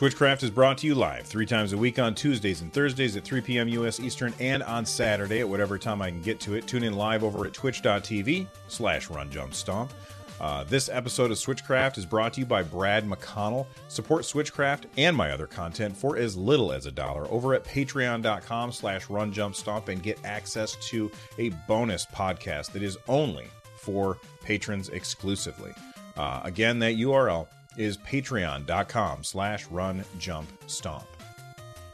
Switchcraft 0.00 0.42
is 0.42 0.48
brought 0.48 0.78
to 0.78 0.86
you 0.86 0.94
live 0.94 1.26
three 1.26 1.44
times 1.44 1.74
a 1.74 1.76
week 1.76 1.98
on 1.98 2.14
Tuesdays 2.14 2.62
and 2.62 2.72
Thursdays 2.72 3.18
at 3.18 3.22
3 3.22 3.42
p.m. 3.42 3.68
U.S. 3.68 4.00
Eastern 4.00 4.32
and 4.40 4.62
on 4.62 4.86
Saturday 4.86 5.40
at 5.40 5.48
whatever 5.50 5.76
time 5.76 6.00
I 6.00 6.08
can 6.08 6.22
get 6.22 6.40
to 6.40 6.54
it. 6.54 6.66
Tune 6.66 6.84
in 6.84 6.94
live 6.94 7.22
over 7.22 7.44
at 7.44 7.52
twitch.tv 7.52 8.46
slash 8.66 9.10
run 9.10 9.30
jump 9.30 9.52
stomp. 9.52 9.92
Uh, 10.40 10.64
this 10.64 10.88
episode 10.88 11.30
of 11.30 11.36
Switchcraft 11.36 11.98
is 11.98 12.06
brought 12.06 12.32
to 12.32 12.40
you 12.40 12.46
by 12.46 12.62
Brad 12.62 13.06
McConnell. 13.06 13.66
Support 13.88 14.22
Switchcraft 14.22 14.84
and 14.96 15.14
my 15.14 15.32
other 15.32 15.46
content 15.46 15.94
for 15.94 16.16
as 16.16 16.34
little 16.34 16.72
as 16.72 16.86
a 16.86 16.90
dollar 16.90 17.30
over 17.30 17.52
at 17.52 17.62
patreon.com 17.62 18.72
slash 18.72 19.10
run 19.10 19.34
jump 19.34 19.54
stomp 19.54 19.88
and 19.88 20.02
get 20.02 20.18
access 20.24 20.76
to 20.88 21.10
a 21.36 21.50
bonus 21.68 22.06
podcast 22.06 22.72
that 22.72 22.82
is 22.82 22.96
only 23.06 23.48
for 23.76 24.16
patrons 24.42 24.88
exclusively. 24.88 25.74
Uh, 26.16 26.40
again, 26.42 26.78
that 26.78 26.94
URL 26.94 27.48
is 27.76 27.96
patreon.com 27.98 29.24
slash 29.24 29.66
run 29.66 30.04
jump 30.18 30.48
stomp. 30.66 31.06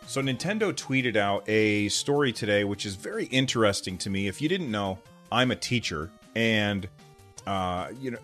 So 0.07 0.23
Nintendo 0.23 0.73
tweeted 0.73 1.17
out 1.17 1.49
a 1.49 1.89
story 1.89 2.33
today, 2.33 2.65
which 2.65 2.87
is 2.87 2.95
very 2.95 3.25
interesting 3.27 3.99
to 3.99 4.11
me. 4.11 4.29
If 4.29 4.41
you 4.41 4.49
didn't 4.49 4.71
know, 4.71 4.99
I'm 5.33 5.51
a 5.51 5.57
teacher, 5.57 6.11
and 6.37 6.89
uh, 7.47 7.89
you 8.01 8.13
know 8.13 8.19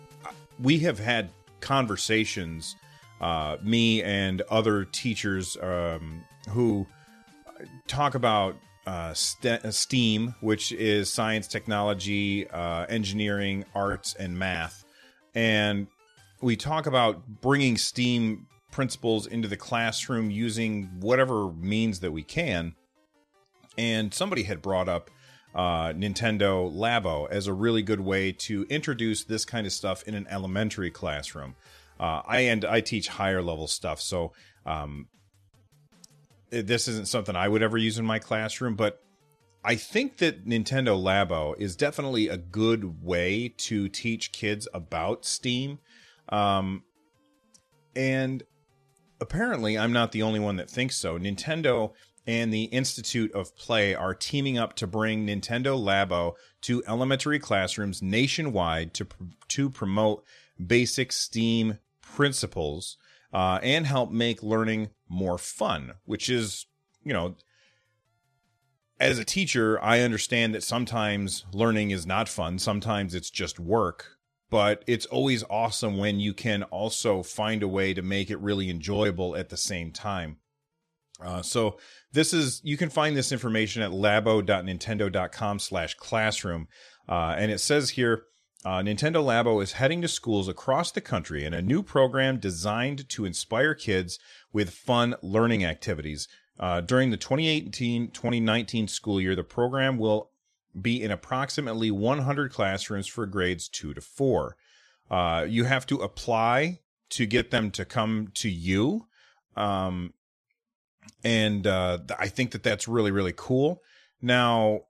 we 0.61 0.79
have 0.79 0.97
had 0.97 1.29
conversations, 1.59 2.75
uh, 3.19 3.57
me 3.61 4.01
and 4.01 4.41
other 4.43 4.85
teachers 4.85 5.57
um, 5.61 6.23
who 6.49 6.87
talk 7.87 8.15
about 8.15 8.55
uh, 8.85 9.13
st- 9.13 9.73
STEAM, 9.73 10.35
which 10.41 10.71
is 10.71 11.11
science, 11.11 11.47
technology, 11.47 12.49
uh, 12.49 12.85
engineering, 12.87 13.65
arts, 13.75 14.13
and 14.13 14.37
math, 14.37 14.85
and 15.35 15.87
we 16.43 16.57
talk 16.57 16.85
about 16.85 17.41
bringing 17.41 17.77
STEAM 17.77 18.47
principles 18.69 19.25
into 19.25 19.47
the 19.47 19.55
classroom 19.55 20.29
using 20.29 20.89
whatever 20.99 21.51
means 21.53 22.01
that 22.01 22.11
we 22.11 22.21
can. 22.21 22.75
And 23.77 24.13
somebody 24.13 24.43
had 24.43 24.61
brought 24.61 24.89
up 24.89 25.09
uh, 25.55 25.93
Nintendo 25.93 26.71
Labo 26.71 27.29
as 27.29 27.47
a 27.47 27.53
really 27.53 27.81
good 27.81 28.01
way 28.01 28.31
to 28.31 28.65
introduce 28.69 29.23
this 29.23 29.45
kind 29.45 29.65
of 29.65 29.71
stuff 29.71 30.03
in 30.03 30.15
an 30.15 30.27
elementary 30.29 30.91
classroom. 30.91 31.55
Uh, 31.99 32.21
I 32.27 32.39
and 32.41 32.65
I 32.65 32.81
teach 32.81 33.07
higher 33.07 33.41
level 33.41 33.67
stuff, 33.67 34.01
so 34.01 34.33
um, 34.65 35.07
this 36.49 36.87
isn't 36.87 37.07
something 37.07 37.35
I 37.35 37.47
would 37.47 37.63
ever 37.63 37.77
use 37.77 37.97
in 37.97 38.05
my 38.05 38.19
classroom. 38.19 38.75
But 38.75 39.01
I 39.63 39.75
think 39.75 40.17
that 40.17 40.45
Nintendo 40.45 41.01
Labo 41.01 41.57
is 41.57 41.75
definitely 41.75 42.27
a 42.27 42.37
good 42.37 43.03
way 43.03 43.53
to 43.59 43.87
teach 43.87 44.31
kids 44.31 44.67
about 44.73 45.23
STEAM 45.23 45.79
um, 46.29 46.83
and 47.95 48.43
apparently, 49.21 49.77
I'm 49.77 49.93
not 49.93 50.11
the 50.11 50.23
only 50.23 50.39
one 50.39 50.57
that 50.57 50.69
thinks 50.69 50.95
so. 50.95 51.17
Nintendo 51.17 51.93
and 52.25 52.53
the 52.53 52.65
Institute 52.65 53.31
of 53.33 53.55
Play 53.57 53.93
are 53.93 54.13
teaming 54.13 54.57
up 54.57 54.75
to 54.77 54.87
bring 54.87 55.27
Nintendo 55.27 55.77
Labo 55.77 56.33
to 56.61 56.83
elementary 56.87 57.39
classrooms 57.39 58.01
nationwide 58.01 58.93
to 58.95 59.07
to 59.49 59.69
promote 59.69 60.23
basic 60.65 61.11
STEAM 61.11 61.79
principles 62.01 62.97
uh, 63.33 63.59
and 63.61 63.85
help 63.85 64.11
make 64.11 64.41
learning 64.41 64.89
more 65.09 65.37
fun. 65.37 65.93
Which 66.05 66.29
is, 66.29 66.65
you 67.03 67.13
know, 67.13 67.35
as 68.99 69.19
a 69.19 69.25
teacher, 69.25 69.81
I 69.83 69.99
understand 69.99 70.55
that 70.55 70.63
sometimes 70.63 71.45
learning 71.51 71.91
is 71.91 72.05
not 72.05 72.29
fun. 72.29 72.57
Sometimes 72.59 73.13
it's 73.13 73.29
just 73.29 73.59
work 73.59 74.12
but 74.53 74.83
it's 74.85 75.07
always 75.07 75.43
awesome 75.49 75.97
when 75.97 76.19
you 76.19 76.31
can 76.31 76.61
also 76.61 77.23
find 77.23 77.63
a 77.63 77.67
way 77.67 77.91
to 77.91 78.03
make 78.03 78.29
it 78.29 78.39
really 78.39 78.69
enjoyable 78.69 79.35
at 79.35 79.49
the 79.49 79.57
same 79.57 79.89
time. 79.89 80.37
Uh, 81.19 81.41
so 81.41 81.79
this 82.11 82.35
is 82.35 82.61
you 82.63 82.77
can 82.77 82.91
find 82.91 83.17
this 83.17 83.31
information 83.31 83.81
at 83.81 83.89
labo.nintendo.com 83.89 85.57
slash 85.57 85.95
classroom. 85.95 86.67
Uh, 87.09 87.33
and 87.35 87.51
it 87.51 87.61
says 87.61 87.89
here, 87.89 88.25
uh, 88.63 88.77
Nintendo 88.77 89.25
Labo 89.25 89.61
is 89.63 89.71
heading 89.71 90.03
to 90.03 90.07
schools 90.07 90.47
across 90.47 90.91
the 90.91 91.01
country 91.01 91.45
in 91.45 91.55
a 91.55 91.61
new 91.61 91.81
program 91.81 92.37
designed 92.37 93.09
to 93.09 93.25
inspire 93.25 93.73
kids 93.73 94.19
with 94.51 94.69
fun 94.69 95.15
learning 95.23 95.65
activities. 95.65 96.27
Uh, 96.59 96.79
during 96.79 97.09
the 97.09 97.17
2018 97.17 98.11
2019 98.11 98.87
school 98.87 99.19
year, 99.19 99.35
the 99.35 99.43
program 99.43 99.97
will 99.97 100.29
be 100.79 101.01
in 101.01 101.11
approximately 101.11 101.91
100 101.91 102.51
classrooms 102.51 103.07
for 103.07 103.25
grades 103.25 103.67
two 103.67 103.93
to 103.93 104.01
four. 104.01 104.57
Uh, 105.09 105.45
you 105.47 105.65
have 105.65 105.85
to 105.87 105.97
apply 105.97 106.79
to 107.09 107.25
get 107.25 107.51
them 107.51 107.69
to 107.71 107.85
come 107.85 108.29
to 108.33 108.49
you. 108.49 109.05
Um, 109.55 110.13
and 111.23 111.67
uh, 111.67 111.99
I 112.17 112.27
think 112.27 112.51
that 112.51 112.63
that's 112.63 112.87
really, 112.87 113.11
really 113.11 113.33
cool. 113.35 113.81
Now, 114.21 114.81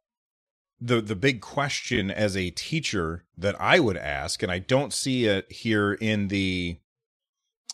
the 0.79 1.01
the 1.01 1.15
big 1.15 1.41
question 1.41 2.11
as 2.11 2.35
a 2.35 2.49
teacher 2.49 3.23
that 3.37 3.59
I 3.59 3.79
would 3.79 3.97
ask, 3.97 4.43
and 4.43 4.51
I 4.51 4.59
don't 4.59 4.93
see 4.93 5.25
it 5.25 5.51
here 5.51 5.93
in 5.93 6.27
the 6.27 6.79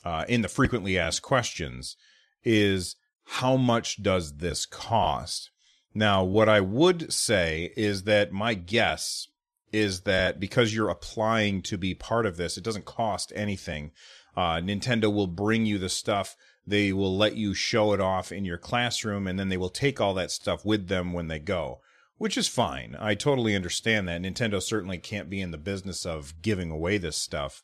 uh, 0.06 0.26
in 0.28 0.42
the 0.42 0.48
frequently 0.48 0.98
asked 0.98 1.22
questions, 1.22 1.98
is 2.44 2.96
how 3.26 3.58
much 3.58 4.02
does 4.02 4.38
this 4.38 4.66
cost? 4.66 5.52
Now, 5.94 6.24
what 6.24 6.48
I 6.48 6.62
would 6.62 7.12
say 7.12 7.74
is 7.76 8.04
that 8.04 8.32
my 8.32 8.54
guess 8.54 9.28
is 9.72 10.02
that 10.02 10.40
because 10.40 10.74
you're 10.74 10.90
applying 10.90 11.62
to 11.64 11.78
be 11.78 11.94
part 11.94 12.26
of 12.26 12.38
this, 12.38 12.58
it 12.58 12.64
doesn't 12.64 12.86
cost 12.86 13.32
anything. 13.36 13.92
Uh, 14.36 14.56
Nintendo 14.58 15.14
will 15.14 15.28
bring 15.28 15.66
you 15.66 15.78
the 15.78 15.90
stuff. 15.90 16.36
They 16.66 16.94
will 16.94 17.16
let 17.16 17.36
you 17.36 17.54
show 17.54 17.94
it 17.94 18.00
off 18.00 18.32
in 18.32 18.46
your 18.46 18.58
classroom, 18.58 19.28
and 19.28 19.40
then 19.40 19.50
they 19.50 19.58
will 19.58 19.70
take 19.70 20.00
all 20.00 20.14
that 20.14 20.32
stuff 20.32 20.64
with 20.64 20.88
them 20.88 21.14
when 21.14 21.28
they 21.28 21.40
go, 21.40 21.82
which 22.18 22.38
is 22.38 22.48
fine. 22.48 22.96
I 23.00 23.16
totally 23.16 23.56
understand 23.56 24.08
that. 24.08 24.22
Nintendo 24.22 24.62
certainly 24.62 25.00
can't 25.00 25.30
be 25.30 25.42
in 25.42 25.52
the 25.52 25.58
business 25.58 26.06
of 26.06 26.42
giving 26.42 26.70
away 26.70 26.98
this 26.98 27.18
stuff. 27.18 27.64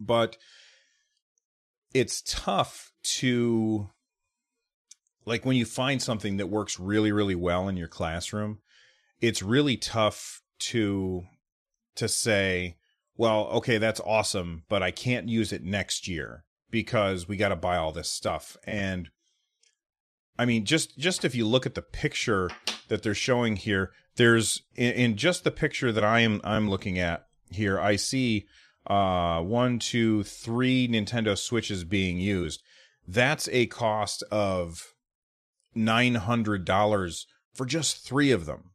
But 0.00 0.36
it's 1.92 2.22
tough 2.26 2.92
to 3.02 3.90
like 5.26 5.44
when 5.44 5.56
you 5.56 5.64
find 5.64 6.02
something 6.02 6.36
that 6.36 6.48
works 6.48 6.78
really 6.78 7.12
really 7.12 7.34
well 7.34 7.68
in 7.68 7.76
your 7.76 7.88
classroom 7.88 8.58
it's 9.20 9.42
really 9.42 9.76
tough 9.76 10.42
to 10.58 11.22
to 11.96 12.08
say 12.08 12.76
well 13.16 13.46
okay 13.46 13.78
that's 13.78 14.00
awesome 14.00 14.64
but 14.68 14.82
i 14.82 14.90
can't 14.90 15.28
use 15.28 15.52
it 15.52 15.62
next 15.62 16.08
year 16.08 16.44
because 16.74 17.28
we 17.28 17.36
got 17.36 17.50
to 17.50 17.56
buy 17.56 17.76
all 17.76 17.92
this 17.92 18.10
stuff. 18.10 18.56
And 18.66 19.08
i 20.36 20.44
mean 20.44 20.64
just 20.64 20.98
just 20.98 21.24
if 21.24 21.32
you 21.32 21.46
look 21.46 21.66
at 21.66 21.74
the 21.74 21.82
picture 21.82 22.50
that 22.88 23.04
they're 23.04 23.14
showing 23.14 23.54
here 23.54 23.92
there's 24.16 24.60
in, 24.74 24.92
in 24.94 25.16
just 25.16 25.44
the 25.44 25.52
picture 25.52 25.92
that 25.92 26.02
i 26.02 26.18
am 26.18 26.40
i'm 26.42 26.68
looking 26.68 26.98
at 26.98 27.28
here 27.50 27.78
i 27.78 27.94
see 27.94 28.44
uh 28.88 29.40
one 29.40 29.78
two 29.78 30.24
three 30.24 30.88
nintendo 30.88 31.38
switches 31.38 31.84
being 31.84 32.18
used. 32.18 32.60
That's 33.06 33.48
a 33.52 33.66
cost 33.66 34.24
of 34.32 34.93
$900 35.76 37.26
for 37.52 37.66
just 37.66 38.06
three 38.06 38.30
of 38.30 38.46
them. 38.46 38.70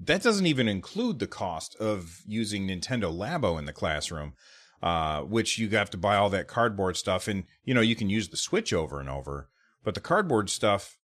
That 0.00 0.22
doesn't 0.22 0.46
even 0.46 0.68
include 0.68 1.18
the 1.18 1.26
cost 1.26 1.74
of 1.76 2.22
using 2.26 2.66
Nintendo 2.66 3.12
Labo 3.12 3.58
in 3.58 3.64
the 3.64 3.72
classroom, 3.72 4.34
uh, 4.82 5.22
which 5.22 5.58
you 5.58 5.68
have 5.70 5.90
to 5.90 5.96
buy 5.96 6.16
all 6.16 6.30
that 6.30 6.46
cardboard 6.46 6.96
stuff. 6.96 7.26
And, 7.26 7.44
you 7.64 7.74
know, 7.74 7.80
you 7.80 7.96
can 7.96 8.08
use 8.08 8.28
the 8.28 8.36
Switch 8.36 8.72
over 8.72 9.00
and 9.00 9.08
over, 9.08 9.48
but 9.82 9.94
the 9.94 10.00
cardboard 10.00 10.50
stuff 10.50 10.98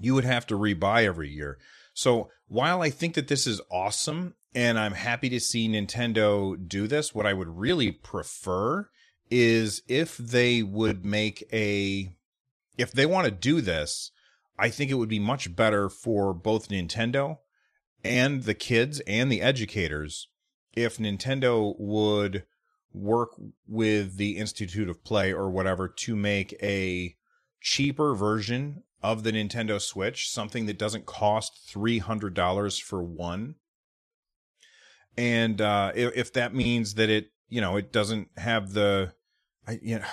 you 0.00 0.14
would 0.14 0.24
have 0.24 0.46
to 0.46 0.58
rebuy 0.58 1.04
every 1.04 1.28
year. 1.28 1.58
So 1.92 2.30
while 2.46 2.82
I 2.82 2.90
think 2.90 3.14
that 3.14 3.28
this 3.28 3.46
is 3.46 3.60
awesome 3.70 4.34
and 4.54 4.78
I'm 4.78 4.92
happy 4.92 5.28
to 5.30 5.40
see 5.40 5.68
Nintendo 5.68 6.56
do 6.66 6.86
this, 6.86 7.14
what 7.14 7.26
I 7.26 7.32
would 7.32 7.48
really 7.48 7.92
prefer 7.92 8.88
is 9.30 9.82
if 9.88 10.16
they 10.16 10.62
would 10.62 11.04
make 11.04 11.46
a 11.52 12.10
if 12.78 12.92
they 12.92 13.06
want 13.06 13.24
to 13.24 13.32
do 13.32 13.60
this, 13.60 14.12
I 14.58 14.70
think 14.70 14.90
it 14.90 14.94
would 14.94 15.08
be 15.08 15.20
much 15.20 15.54
better 15.54 15.88
for 15.88 16.34
both 16.34 16.68
Nintendo 16.68 17.38
and 18.02 18.42
the 18.42 18.54
kids 18.54 19.00
and 19.06 19.30
the 19.30 19.40
educators 19.40 20.28
if 20.74 20.98
Nintendo 20.98 21.74
would 21.78 22.44
work 22.92 23.30
with 23.66 24.16
the 24.16 24.36
Institute 24.36 24.88
of 24.88 25.04
Play 25.04 25.32
or 25.32 25.50
whatever 25.50 25.88
to 25.88 26.16
make 26.16 26.56
a 26.62 27.16
cheaper 27.60 28.14
version 28.14 28.82
of 29.02 29.22
the 29.22 29.32
Nintendo 29.32 29.80
Switch, 29.80 30.30
something 30.30 30.66
that 30.66 30.78
doesn't 30.78 31.06
cost 31.06 31.70
$300 31.72 32.82
for 32.82 33.02
one. 33.02 33.56
And 35.16 35.60
uh, 35.60 35.92
if, 35.94 36.16
if 36.16 36.32
that 36.34 36.54
means 36.54 36.94
that 36.94 37.10
it, 37.10 37.30
you 37.48 37.60
know, 37.60 37.76
it 37.76 37.92
doesn't 37.92 38.28
have 38.36 38.72
the, 38.72 39.12
I, 39.66 39.78
you 39.82 39.98
know, 39.98 40.06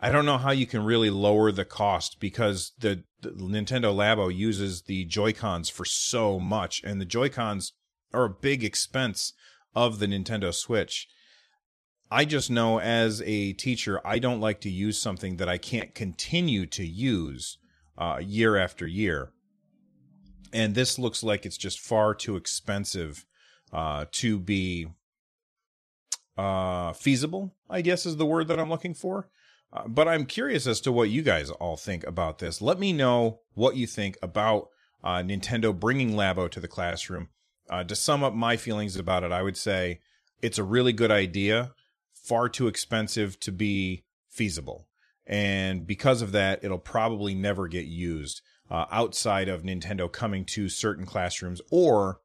I 0.00 0.12
don't 0.12 0.26
know 0.26 0.38
how 0.38 0.52
you 0.52 0.66
can 0.66 0.84
really 0.84 1.10
lower 1.10 1.50
the 1.50 1.64
cost 1.64 2.20
because 2.20 2.72
the, 2.78 3.02
the 3.20 3.30
Nintendo 3.30 3.92
Labo 3.94 4.34
uses 4.34 4.82
the 4.82 5.04
Joy 5.04 5.32
Cons 5.32 5.68
for 5.68 5.84
so 5.84 6.38
much, 6.38 6.82
and 6.84 7.00
the 7.00 7.04
Joy 7.04 7.28
Cons 7.28 7.72
are 8.12 8.24
a 8.24 8.30
big 8.30 8.62
expense 8.62 9.32
of 9.74 9.98
the 9.98 10.06
Nintendo 10.06 10.54
Switch. 10.54 11.08
I 12.10 12.24
just 12.24 12.50
know 12.50 12.78
as 12.78 13.22
a 13.26 13.52
teacher, 13.54 14.00
I 14.04 14.18
don't 14.18 14.40
like 14.40 14.60
to 14.62 14.70
use 14.70 15.00
something 15.00 15.36
that 15.36 15.48
I 15.48 15.58
can't 15.58 15.94
continue 15.94 16.64
to 16.66 16.86
use 16.86 17.58
uh, 17.98 18.20
year 18.22 18.56
after 18.56 18.86
year. 18.86 19.32
And 20.52 20.74
this 20.74 20.98
looks 20.98 21.22
like 21.22 21.44
it's 21.44 21.58
just 21.58 21.80
far 21.80 22.14
too 22.14 22.36
expensive 22.36 23.26
uh, 23.72 24.06
to 24.12 24.38
be 24.38 24.86
uh, 26.38 26.92
feasible, 26.92 27.54
I 27.68 27.82
guess 27.82 28.06
is 28.06 28.16
the 28.16 28.24
word 28.24 28.48
that 28.48 28.60
I'm 28.60 28.70
looking 28.70 28.94
for. 28.94 29.28
Uh, 29.72 29.86
but 29.86 30.08
I'm 30.08 30.24
curious 30.24 30.66
as 30.66 30.80
to 30.82 30.92
what 30.92 31.10
you 31.10 31.22
guys 31.22 31.50
all 31.50 31.76
think 31.76 32.06
about 32.06 32.38
this. 32.38 32.62
Let 32.62 32.78
me 32.78 32.92
know 32.92 33.40
what 33.54 33.76
you 33.76 33.86
think 33.86 34.16
about 34.22 34.68
uh, 35.04 35.18
Nintendo 35.18 35.78
bringing 35.78 36.12
Labo 36.12 36.50
to 36.50 36.60
the 36.60 36.68
classroom. 36.68 37.28
Uh, 37.68 37.84
to 37.84 37.94
sum 37.94 38.24
up 38.24 38.34
my 38.34 38.56
feelings 38.56 38.96
about 38.96 39.24
it, 39.24 39.32
I 39.32 39.42
would 39.42 39.56
say 39.56 40.00
it's 40.40 40.58
a 40.58 40.64
really 40.64 40.92
good 40.92 41.10
idea, 41.10 41.72
far 42.14 42.48
too 42.48 42.66
expensive 42.66 43.38
to 43.40 43.52
be 43.52 44.04
feasible. 44.28 44.88
And 45.26 45.86
because 45.86 46.22
of 46.22 46.32
that, 46.32 46.64
it'll 46.64 46.78
probably 46.78 47.34
never 47.34 47.68
get 47.68 47.84
used 47.84 48.40
uh, 48.70 48.86
outside 48.90 49.48
of 49.48 49.62
Nintendo 49.62 50.10
coming 50.10 50.46
to 50.46 50.70
certain 50.70 51.04
classrooms 51.04 51.60
or 51.70 52.20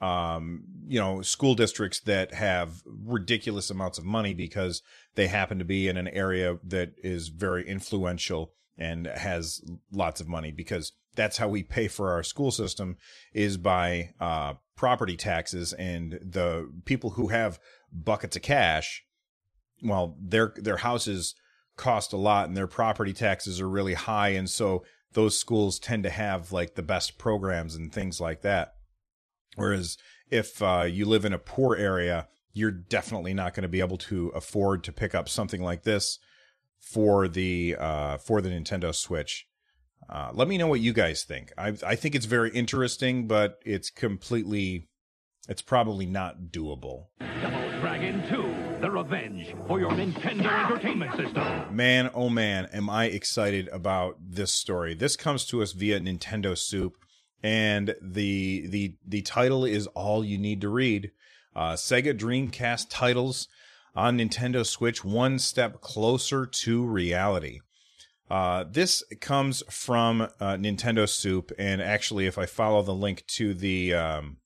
um, 0.00 0.64
you 0.86 1.00
know, 1.00 1.22
school 1.22 1.54
districts 1.54 2.00
that 2.00 2.34
have 2.34 2.82
ridiculous 2.86 3.70
amounts 3.70 3.98
of 3.98 4.04
money 4.04 4.32
because 4.32 4.82
they 5.14 5.26
happen 5.26 5.58
to 5.58 5.64
be 5.64 5.88
in 5.88 5.96
an 5.96 6.08
area 6.08 6.58
that 6.64 6.92
is 7.02 7.28
very 7.28 7.68
influential 7.68 8.52
and 8.76 9.06
has 9.06 9.60
lots 9.92 10.20
of 10.20 10.28
money 10.28 10.52
because 10.52 10.92
that's 11.16 11.38
how 11.38 11.48
we 11.48 11.64
pay 11.64 11.88
for 11.88 12.12
our 12.12 12.22
school 12.22 12.52
system 12.52 12.96
is 13.32 13.56
by 13.56 14.10
uh, 14.20 14.54
property 14.76 15.16
taxes 15.16 15.72
and 15.72 16.12
the 16.22 16.70
people 16.84 17.10
who 17.10 17.28
have 17.28 17.58
buckets 17.92 18.36
of 18.36 18.42
cash 18.42 19.04
well 19.82 20.16
their 20.20 20.54
their 20.56 20.76
houses 20.78 21.34
cost 21.76 22.12
a 22.12 22.16
lot 22.16 22.46
and 22.46 22.56
their 22.56 22.66
property 22.66 23.12
taxes 23.12 23.60
are 23.60 23.68
really 23.68 23.94
high 23.94 24.28
and 24.28 24.48
so 24.48 24.84
those 25.14 25.38
schools 25.38 25.78
tend 25.78 26.04
to 26.04 26.10
have 26.10 26.52
like 26.52 26.74
the 26.74 26.82
best 26.82 27.18
programs 27.18 27.74
and 27.74 27.92
things 27.92 28.20
like 28.20 28.42
that 28.42 28.74
Whereas 29.58 29.96
if 30.30 30.62
uh, 30.62 30.86
you 30.88 31.04
live 31.04 31.24
in 31.24 31.32
a 31.32 31.38
poor 31.38 31.76
area, 31.76 32.28
you're 32.52 32.70
definitely 32.70 33.34
not 33.34 33.54
going 33.54 33.62
to 33.62 33.68
be 33.68 33.80
able 33.80 33.98
to 33.98 34.28
afford 34.28 34.84
to 34.84 34.92
pick 34.92 35.14
up 35.14 35.28
something 35.28 35.62
like 35.62 35.84
this 35.84 36.18
for 36.78 37.28
the 37.28 37.76
uh, 37.78 38.18
for 38.18 38.40
the 38.40 38.48
Nintendo 38.48 38.94
Switch. 38.94 39.46
Uh, 40.08 40.30
let 40.32 40.48
me 40.48 40.56
know 40.56 40.66
what 40.66 40.80
you 40.80 40.92
guys 40.92 41.24
think. 41.24 41.52
I 41.58 41.74
I 41.86 41.94
think 41.94 42.14
it's 42.14 42.26
very 42.26 42.50
interesting, 42.50 43.26
but 43.26 43.60
it's 43.64 43.90
completely, 43.90 44.88
it's 45.48 45.62
probably 45.62 46.06
not 46.06 46.50
doable. 46.50 47.06
Double 47.42 47.80
Dragon 47.80 48.26
2, 48.28 48.80
The 48.80 48.90
Revenge 48.90 49.54
for 49.66 49.78
your 49.78 49.90
Nintendo 49.90 50.66
Entertainment 50.66 51.14
System. 51.16 51.76
Man, 51.76 52.10
oh 52.14 52.28
man, 52.28 52.66
am 52.72 52.90
I 52.90 53.04
excited 53.06 53.68
about 53.68 54.16
this 54.20 54.52
story. 54.52 54.94
This 54.94 55.16
comes 55.16 55.44
to 55.46 55.62
us 55.62 55.72
via 55.72 56.00
Nintendo 56.00 56.56
Soup 56.56 56.96
and 57.42 57.94
the 58.00 58.66
the 58.68 58.94
the 59.06 59.22
title 59.22 59.64
is 59.64 59.86
all 59.88 60.24
you 60.24 60.38
need 60.38 60.60
to 60.60 60.68
read. 60.68 61.10
Uh, 61.54 61.72
Sega 61.72 62.16
Dreamcast 62.16 62.86
titles 62.88 63.48
on 63.94 64.18
Nintendo 64.18 64.64
Switch, 64.64 65.04
one 65.04 65.38
step 65.38 65.80
closer 65.80 66.46
to 66.46 66.84
reality. 66.84 67.60
Uh, 68.30 68.64
this 68.70 69.02
comes 69.20 69.62
from 69.70 70.22
uh, 70.22 70.56
Nintendo 70.56 71.08
Soup, 71.08 71.50
and 71.58 71.80
actually, 71.80 72.26
if 72.26 72.36
I 72.36 72.46
follow 72.46 72.82
the 72.82 72.94
link 72.94 73.24
to 73.36 73.54
the 73.54 73.94
um, 73.94 74.36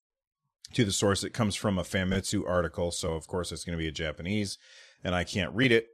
to 0.72 0.84
the 0.84 0.92
source, 0.92 1.24
it 1.24 1.34
comes 1.34 1.56
from 1.56 1.78
a 1.78 1.82
Famitsu 1.82 2.48
article. 2.48 2.90
So, 2.92 3.14
of 3.14 3.26
course, 3.26 3.50
it's 3.50 3.64
going 3.64 3.76
to 3.76 3.82
be 3.82 3.88
a 3.88 3.92
Japanese, 3.92 4.56
and 5.02 5.14
I 5.14 5.24
can't 5.24 5.52
read 5.54 5.72
it. 5.72 5.88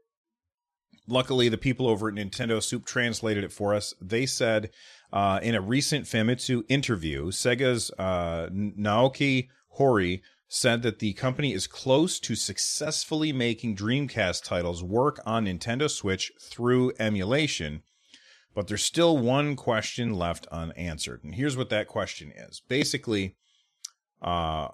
Luckily, 1.08 1.48
the 1.48 1.58
people 1.58 1.88
over 1.88 2.08
at 2.08 2.14
Nintendo 2.14 2.62
Soup 2.62 2.84
translated 2.84 3.42
it 3.42 3.52
for 3.52 3.74
us. 3.74 3.94
They 4.00 4.26
said 4.26 4.70
uh, 5.12 5.40
in 5.42 5.54
a 5.54 5.60
recent 5.60 6.04
Famitsu 6.04 6.64
interview, 6.68 7.30
Sega's 7.30 7.90
uh, 7.98 8.48
Naoki 8.52 9.48
Hori 9.68 10.22
said 10.48 10.82
that 10.82 10.98
the 10.98 11.12
company 11.14 11.52
is 11.52 11.66
close 11.66 12.18
to 12.20 12.34
successfully 12.34 13.32
making 13.32 13.76
Dreamcast 13.76 14.44
titles 14.44 14.82
work 14.82 15.20
on 15.24 15.46
Nintendo 15.46 15.90
Switch 15.90 16.32
through 16.40 16.92
emulation, 16.98 17.82
but 18.54 18.66
there's 18.66 18.84
still 18.84 19.16
one 19.16 19.56
question 19.56 20.14
left 20.14 20.46
unanswered. 20.50 21.22
And 21.22 21.34
here's 21.34 21.56
what 21.56 21.70
that 21.70 21.86
question 21.86 22.32
is 22.34 22.62
basically, 22.66 23.36
uh, 24.20 24.68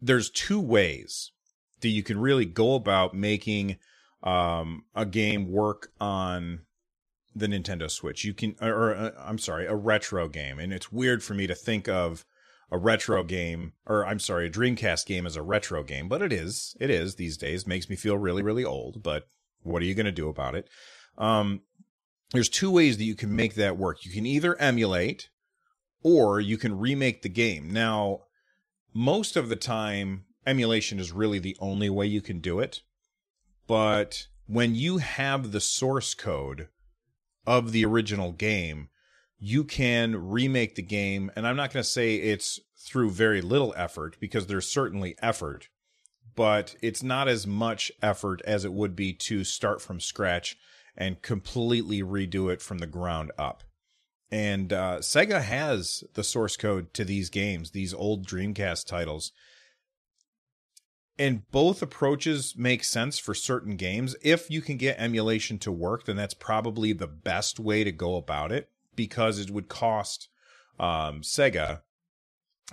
there's 0.00 0.30
two 0.30 0.60
ways 0.60 1.32
that 1.80 1.88
you 1.88 2.02
can 2.02 2.18
really 2.18 2.46
go 2.46 2.74
about 2.74 3.14
making 3.14 3.76
um, 4.22 4.84
a 4.94 5.06
game 5.06 5.50
work 5.50 5.92
on 6.00 6.60
the 7.34 7.46
Nintendo 7.46 7.90
Switch. 7.90 8.24
You 8.24 8.34
can, 8.34 8.56
or, 8.60 8.72
or 8.72 8.94
uh, 8.94 9.10
I'm 9.18 9.38
sorry, 9.38 9.66
a 9.66 9.74
retro 9.74 10.28
game. 10.28 10.58
And 10.58 10.72
it's 10.72 10.92
weird 10.92 11.22
for 11.22 11.34
me 11.34 11.46
to 11.46 11.54
think 11.54 11.88
of 11.88 12.24
a 12.70 12.78
retro 12.78 13.24
game, 13.24 13.72
or 13.86 14.06
I'm 14.06 14.18
sorry, 14.18 14.46
a 14.46 14.50
Dreamcast 14.50 15.06
game 15.06 15.26
as 15.26 15.36
a 15.36 15.42
retro 15.42 15.82
game, 15.82 16.08
but 16.08 16.22
it 16.22 16.32
is. 16.32 16.76
It 16.80 16.90
is 16.90 17.16
these 17.16 17.36
days. 17.36 17.66
Makes 17.66 17.88
me 17.88 17.96
feel 17.96 18.16
really, 18.16 18.42
really 18.42 18.64
old, 18.64 19.02
but 19.02 19.24
what 19.62 19.82
are 19.82 19.86
you 19.86 19.94
going 19.94 20.06
to 20.06 20.12
do 20.12 20.28
about 20.28 20.54
it? 20.54 20.68
Um, 21.18 21.62
there's 22.32 22.48
two 22.48 22.70
ways 22.70 22.96
that 22.98 23.04
you 23.04 23.16
can 23.16 23.34
make 23.34 23.54
that 23.54 23.76
work. 23.76 24.04
You 24.04 24.12
can 24.12 24.26
either 24.26 24.56
emulate 24.60 25.30
or 26.02 26.40
you 26.40 26.56
can 26.56 26.78
remake 26.78 27.22
the 27.22 27.28
game. 27.28 27.70
Now, 27.70 28.20
most 28.94 29.36
of 29.36 29.48
the 29.48 29.56
time, 29.56 30.24
emulation 30.46 30.98
is 30.98 31.12
really 31.12 31.38
the 31.38 31.56
only 31.60 31.90
way 31.90 32.06
you 32.06 32.20
can 32.20 32.40
do 32.40 32.60
it. 32.60 32.82
But 33.70 34.26
when 34.48 34.74
you 34.74 34.98
have 34.98 35.52
the 35.52 35.60
source 35.60 36.12
code 36.12 36.66
of 37.46 37.70
the 37.70 37.84
original 37.84 38.32
game, 38.32 38.88
you 39.38 39.62
can 39.62 40.28
remake 40.28 40.74
the 40.74 40.82
game. 40.82 41.30
And 41.36 41.46
I'm 41.46 41.54
not 41.54 41.72
going 41.72 41.84
to 41.84 41.88
say 41.88 42.16
it's 42.16 42.58
through 42.76 43.12
very 43.12 43.40
little 43.40 43.72
effort 43.76 44.16
because 44.18 44.48
there's 44.48 44.66
certainly 44.66 45.14
effort, 45.22 45.68
but 46.34 46.74
it's 46.82 47.04
not 47.04 47.28
as 47.28 47.46
much 47.46 47.92
effort 48.02 48.42
as 48.44 48.64
it 48.64 48.72
would 48.72 48.96
be 48.96 49.12
to 49.12 49.44
start 49.44 49.80
from 49.80 50.00
scratch 50.00 50.56
and 50.96 51.22
completely 51.22 52.02
redo 52.02 52.52
it 52.52 52.60
from 52.60 52.78
the 52.78 52.88
ground 52.88 53.30
up. 53.38 53.62
And 54.32 54.72
uh, 54.72 54.96
Sega 54.98 55.42
has 55.42 56.02
the 56.14 56.24
source 56.24 56.56
code 56.56 56.92
to 56.94 57.04
these 57.04 57.30
games, 57.30 57.70
these 57.70 57.94
old 57.94 58.26
Dreamcast 58.26 58.88
titles 58.88 59.30
and 61.18 61.48
both 61.50 61.82
approaches 61.82 62.54
make 62.56 62.82
sense 62.84 63.18
for 63.18 63.34
certain 63.34 63.76
games. 63.76 64.16
If 64.22 64.50
you 64.50 64.62
can 64.62 64.76
get 64.76 64.98
emulation 64.98 65.58
to 65.58 65.72
work, 65.72 66.06
then 66.06 66.16
that's 66.16 66.34
probably 66.34 66.92
the 66.92 67.06
best 67.06 67.60
way 67.60 67.84
to 67.84 67.92
go 67.92 68.16
about 68.16 68.52
it 68.52 68.70
because 68.96 69.38
it 69.38 69.50
would 69.50 69.68
cost 69.68 70.28
um, 70.78 71.20
Sega 71.20 71.80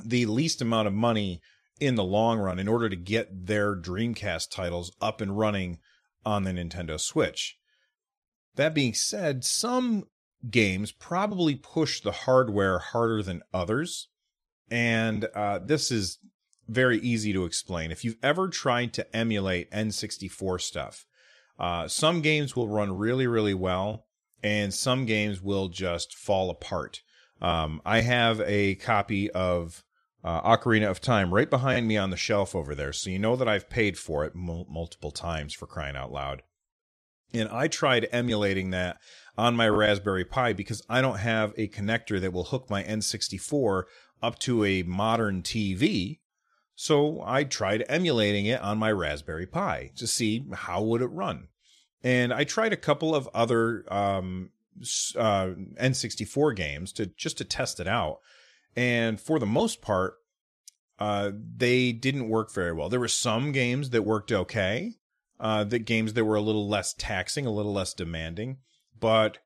the 0.03 0.25
least 0.25 0.61
amount 0.61 0.87
of 0.87 0.93
money 0.93 1.41
in 1.79 1.95
the 1.95 2.03
long 2.03 2.39
run 2.39 2.59
in 2.59 2.67
order 2.67 2.89
to 2.89 2.95
get 2.95 3.47
their 3.47 3.75
Dreamcast 3.75 4.49
titles 4.51 4.95
up 5.01 5.21
and 5.21 5.37
running 5.37 5.79
on 6.25 6.43
the 6.43 6.51
Nintendo 6.51 6.99
Switch. 6.99 7.57
That 8.55 8.73
being 8.73 8.93
said, 8.93 9.43
some 9.43 10.05
games 10.49 10.91
probably 10.91 11.55
push 11.55 12.01
the 12.01 12.11
hardware 12.11 12.79
harder 12.79 13.21
than 13.21 13.43
others. 13.53 14.07
And 14.69 15.25
uh, 15.35 15.59
this 15.59 15.91
is 15.91 16.19
very 16.67 16.99
easy 16.99 17.33
to 17.33 17.45
explain. 17.45 17.91
If 17.91 18.03
you've 18.03 18.17
ever 18.21 18.47
tried 18.47 18.93
to 18.93 19.15
emulate 19.15 19.71
N64 19.71 20.61
stuff, 20.61 21.05
uh, 21.59 21.87
some 21.87 22.21
games 22.21 22.55
will 22.55 22.67
run 22.67 22.97
really, 22.97 23.27
really 23.27 23.53
well, 23.53 24.05
and 24.43 24.73
some 24.73 25.05
games 25.05 25.41
will 25.41 25.69
just 25.69 26.15
fall 26.15 26.49
apart. 26.49 27.01
Um, 27.41 27.81
I 27.85 28.01
have 28.01 28.41
a 28.41 28.75
copy 28.75 29.29
of 29.31 29.83
uh, 30.23 30.41
Ocarina 30.41 30.89
of 30.89 31.01
Time 31.01 31.33
right 31.33 31.49
behind 31.49 31.87
me 31.87 31.97
on 31.97 32.09
the 32.09 32.17
shelf 32.17 32.55
over 32.55 32.75
there. 32.75 32.93
So 32.93 33.09
you 33.09 33.19
know 33.19 33.35
that 33.35 33.47
I've 33.47 33.69
paid 33.69 33.97
for 33.97 34.25
it 34.25 34.33
m- 34.35 34.65
multiple 34.69 35.11
times 35.11 35.53
for 35.53 35.67
crying 35.67 35.95
out 35.95 36.11
loud. 36.11 36.43
And 37.33 37.49
I 37.49 37.67
tried 37.67 38.07
emulating 38.11 38.71
that 38.71 38.97
on 39.37 39.55
my 39.55 39.69
Raspberry 39.69 40.25
Pi 40.25 40.53
because 40.53 40.81
I 40.89 41.01
don't 41.01 41.19
have 41.19 41.53
a 41.57 41.67
connector 41.67 42.19
that 42.19 42.33
will 42.33 42.45
hook 42.45 42.69
my 42.69 42.83
N64 42.83 43.83
up 44.21 44.39
to 44.39 44.63
a 44.65 44.83
modern 44.83 45.43
TV. 45.43 46.19
So 46.79 47.23
I 47.25 47.43
tried 47.43 47.83
emulating 47.89 48.45
it 48.45 48.61
on 48.61 48.77
my 48.77 48.91
Raspberry 48.91 49.47
Pi 49.47 49.89
to 49.95 50.05
see 50.05 50.45
how 50.53 50.83
would 50.83 51.01
it 51.01 51.07
run. 51.07 51.47
And 52.03 52.31
I 52.31 52.43
tried 52.43 52.71
a 52.71 52.77
couple 52.77 53.15
of 53.15 53.27
other 53.33 53.83
um, 53.91 54.51
uh, 55.15 55.53
N64 55.81 56.55
games 56.55 56.93
to 56.93 57.07
just 57.07 57.39
to 57.39 57.45
test 57.45 57.79
it 57.79 57.87
out. 57.87 58.19
And 58.75 59.19
for 59.19 59.39
the 59.39 59.47
most 59.47 59.81
part, 59.81 60.17
uh, 60.99 61.31
they 61.33 61.93
didn't 61.93 62.29
work 62.29 62.53
very 62.53 62.73
well. 62.73 62.89
There 62.89 62.99
were 62.99 63.07
some 63.07 63.51
games 63.51 63.89
that 63.89 64.03
worked 64.03 64.31
okay, 64.31 64.93
uh, 65.39 65.63
the 65.63 65.79
games 65.79 66.13
that 66.13 66.25
were 66.25 66.35
a 66.35 66.41
little 66.41 66.69
less 66.69 66.93
taxing, 66.93 67.47
a 67.47 67.51
little 67.51 67.73
less 67.73 67.95
demanding. 67.95 68.57
But 68.99 69.39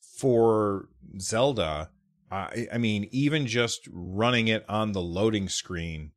for 0.00 0.88
Zelda, 1.20 1.90
I, 2.28 2.66
I 2.72 2.78
mean, 2.78 3.08
even 3.12 3.46
just 3.46 3.88
running 3.92 4.48
it 4.48 4.64
on 4.68 4.90
the 4.90 5.00
loading 5.00 5.48
screen, 5.48 6.10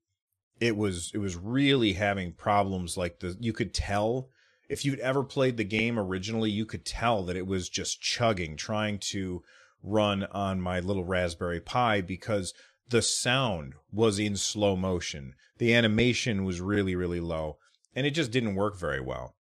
it 0.60 0.76
was 0.78 1.12
it 1.14 1.18
was 1.18 1.36
really 1.36 1.94
having 1.94 2.34
problems. 2.34 2.98
Like 2.98 3.20
the 3.20 3.36
you 3.40 3.54
could 3.54 3.74
tell 3.74 4.30
if 4.70 4.84
you'd 4.84 5.00
ever 5.00 5.24
played 5.24 5.58
the 5.58 5.64
game 5.64 6.00
originally, 6.00 6.50
you 6.50 6.66
could 6.66 6.86
tell 6.86 7.24
that 7.24 7.38
it 7.38 7.48
was 7.48 7.70
just 7.70 8.02
chugging, 8.02 8.56
trying 8.56 9.00
to 9.00 9.44
run 9.84 10.24
on 10.32 10.60
my 10.60 10.80
little 10.80 11.04
Raspberry 11.04 11.62
Pi 11.62 12.02
because 12.02 12.54
the 12.90 13.02
sound 13.02 13.74
was 13.92 14.20
in 14.20 14.36
slow 14.36 14.76
motion. 14.76 15.36
The 15.58 15.74
animation 15.74 16.44
was 16.44 16.62
really, 16.62 16.96
really 16.96 17.20
low, 17.20 17.58
and 17.96 18.06
it 18.06 18.12
just 18.12 18.32
didn't 18.32 18.56
work 18.56 18.78
very 18.78 19.02
well. 19.02 19.36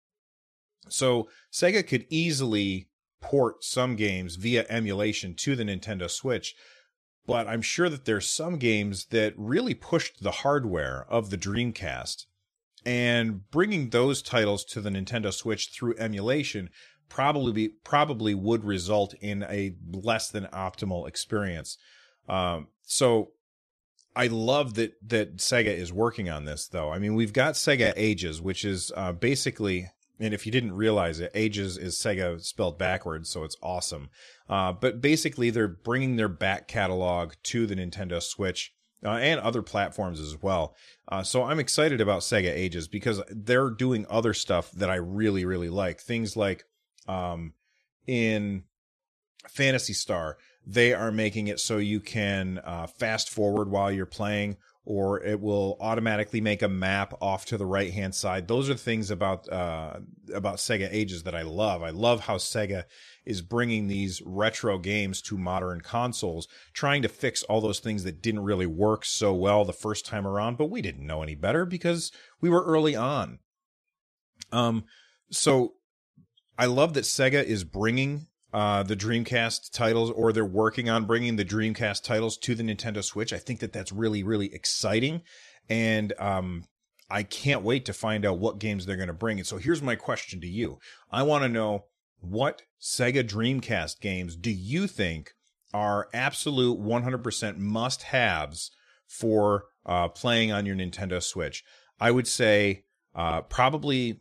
So 0.89 1.29
Sega 1.51 1.87
could 1.87 2.07
easily 2.11 2.89
port 3.21 3.65
some 3.65 3.97
games 3.97 4.37
via 4.37 4.67
emulation 4.69 5.35
to 5.35 5.57
the 5.57 5.65
Nintendo 5.65 6.11
Switch, 6.11 6.55
but 7.27 7.49
I'm 7.49 7.63
sure 7.63 7.89
that 7.89 8.05
there's 8.05 8.29
some 8.29 8.57
games 8.57 9.07
that 9.07 9.35
really 9.37 9.75
pushed 9.75 10.23
the 10.23 10.31
hardware 10.31 11.07
of 11.09 11.31
the 11.31 11.39
Dreamcast. 11.39 12.27
And 12.87 13.51
bringing 13.51 13.91
those 13.91 14.21
titles 14.21 14.65
to 14.67 14.81
the 14.81 14.91
Nintendo 14.91 15.33
Switch 15.33 15.71
through 15.71 15.95
emulation 15.99 16.69
probably 17.09 17.69
probably 17.69 18.35
would 18.35 18.65
result 18.65 19.15
in 19.21 19.43
a 19.45 19.75
less 19.91 20.31
than 20.31 20.45
optimal 20.47 21.09
experience. 21.09 21.79
Um, 22.29 22.69
so 22.83 23.31
I 24.17 24.27
love 24.27 24.75
that 24.75 24.93
that 25.09 25.39
Sega 25.39 25.75
is 25.75 25.93
working 25.93 26.29
on 26.29 26.45
this 26.45 26.69
though. 26.69 26.91
I 26.91 26.99
mean, 26.99 27.15
we've 27.15 27.33
got 27.33 27.55
Sega 27.55 27.93
Ages, 27.97 28.43
which 28.43 28.65
is 28.65 28.93
uh, 28.97 29.13
basically 29.13 29.89
and 30.21 30.33
if 30.33 30.47
you 30.47 30.53
didn't 30.53 30.73
realize 30.73 31.21
it, 31.21 31.33
Ages 31.35 31.77
is 31.77 31.97
Sega 31.97 32.41
spelled 32.41 32.79
backwards, 32.79 33.29
so 33.29 33.43
it's 33.43 33.57
awesome. 33.63 34.11
Uh, 34.49 34.73
but 34.73 35.01
basically, 35.01 35.51
they're 35.51 35.69
bringing 35.69 36.17
their 36.17 36.29
back 36.29 36.69
catalog 36.69 37.33
to 37.45 37.67
the 37.67 37.75
Nintendo 37.75 38.23
Switch 38.23 38.73
uh, 39.05 39.11
and 39.11 39.41
other 39.41 39.63
platforms 39.63 40.21
as 40.21 40.41
well. 40.41 40.75
Uh, 41.09 41.23
so 41.23 41.45
I'm 41.45 41.59
excited 41.59 42.01
about 42.01 42.23
Sega 42.23 42.53
Ages 42.53 42.89
because 42.89 43.21
they're 43.29 43.71
doing 43.71 44.07
other 44.09 44.35
stuff 44.35 44.71
that 44.73 44.89
I 44.91 44.97
really, 44.97 45.45
really 45.45 45.69
like. 45.69 46.01
Things 46.01 46.37
like 46.37 46.65
um, 47.09 47.55
in 48.07 48.65
Phantasy 49.49 49.93
Star, 49.93 50.39
they 50.67 50.95
are 50.95 51.13
making 51.13 51.49
it 51.49 51.61
so 51.61 51.79
you 51.79 52.01
can 52.01 52.61
uh, 52.65 52.87
fast 52.87 53.29
forward 53.29 53.69
while 53.69 53.93
you're 53.93 54.07
playing 54.07 54.57
or 54.87 55.23
it 55.23 55.41
will 55.41 55.77
automatically 55.81 56.41
make 56.41 56.61
a 56.61 56.69
map 56.69 57.15
off 57.21 57.47
to 57.47 57.57
the 57.57 57.65
right 57.65 57.93
hand 57.93 58.15
side. 58.15 58.47
Those 58.49 58.69
are 58.69 58.75
things 58.75 59.11
about 59.11 59.51
uh, 59.51 59.99
about 60.33 60.57
Sega 60.57 60.89
Ages 60.91 61.23
that 61.23 61.35
I 61.35 61.43
love. 61.43 61.83
I 61.83 61.91
love 61.91 62.21
how 62.21 62.37
Sega 62.37 62.85
is 63.25 63.41
bringing 63.41 63.89
these 63.89 64.21
retro 64.27 64.79
games 64.79 65.23
to 65.23 65.39
modern 65.39 65.81
consoles, 65.81 66.49
trying 66.75 67.03
to 67.03 67.09
fix 67.09 67.43
all 67.45 67.61
those 67.61 67.81
things 67.81 68.05
that 68.05 68.21
didn't 68.21 68.45
really 68.45 68.67
work 68.67 69.05
so 69.05 69.33
well 69.33 69.65
the 69.65 69.73
first 69.73 70.05
time 70.05 70.27
around, 70.27 70.59
but 70.59 70.71
we 70.71 70.83
didn't 70.83 71.07
know 71.07 71.23
any 71.23 71.35
better 71.35 71.65
because 71.65 72.13
we 72.41 72.51
were 72.51 72.65
early 72.65 72.95
on. 72.95 73.39
Um, 74.53 74.85
so 75.31 75.75
I 76.59 76.67
love 76.67 76.95
that 76.95 77.05
Sega 77.05 77.43
is 77.43 77.65
bringing 77.65 78.27
uh, 78.55 78.85
the 78.85 78.95
Dreamcast 78.95 79.73
titles, 79.73 80.13
or 80.13 80.33
they're 80.33 80.45
working 80.45 80.89
on 80.89 81.07
bringing 81.07 81.35
the 81.35 81.45
Dreamcast 81.45 82.05
titles 82.05 82.39
to 82.39 82.55
the 82.55 82.63
Nintendo 82.63 83.03
Switch. 83.03 83.33
I 83.33 83.39
think 83.39 83.59
that 83.59 83.73
that's 83.73 83.91
really, 83.91 84.23
really 84.23 84.55
exciting, 84.55 85.23
and 85.69 86.13
um, 86.21 86.65
I 87.11 87.25
can't 87.25 87.63
wait 87.63 87.85
to 87.87 87.93
find 87.93 88.25
out 88.25 88.39
what 88.39 88.61
games 88.61 88.87
they're 88.87 88.95
going 88.95 89.09
to 89.09 89.13
bring. 89.13 89.39
And 89.39 89.47
so 89.47 89.57
here's 89.57 89.83
my 89.83 89.97
question 89.97 90.41
to 90.41 90.47
you: 90.47 90.79
I 91.11 91.25
want 91.25 91.43
to 91.43 91.49
know 91.49 91.87
what 92.21 92.63
Sega 92.81 93.29
Dreamcast 93.29 94.01
games 94.01 94.37
do 94.37 94.53
you 94.53 94.87
think 94.87 95.33
are 95.73 96.09
absolute 96.15 96.79
100% 96.79 97.59
must-haves 97.59 98.71
for 99.09 99.65
uh, 99.85 100.07
playing 100.07 100.53
on 100.53 100.65
your 100.65 100.77
Nintendo 100.77 101.21
Switch? 101.21 101.65
I 101.99 102.13
would 102.13 102.29
say 102.29 102.85
uh, 103.17 103.41
probably, 103.41 104.21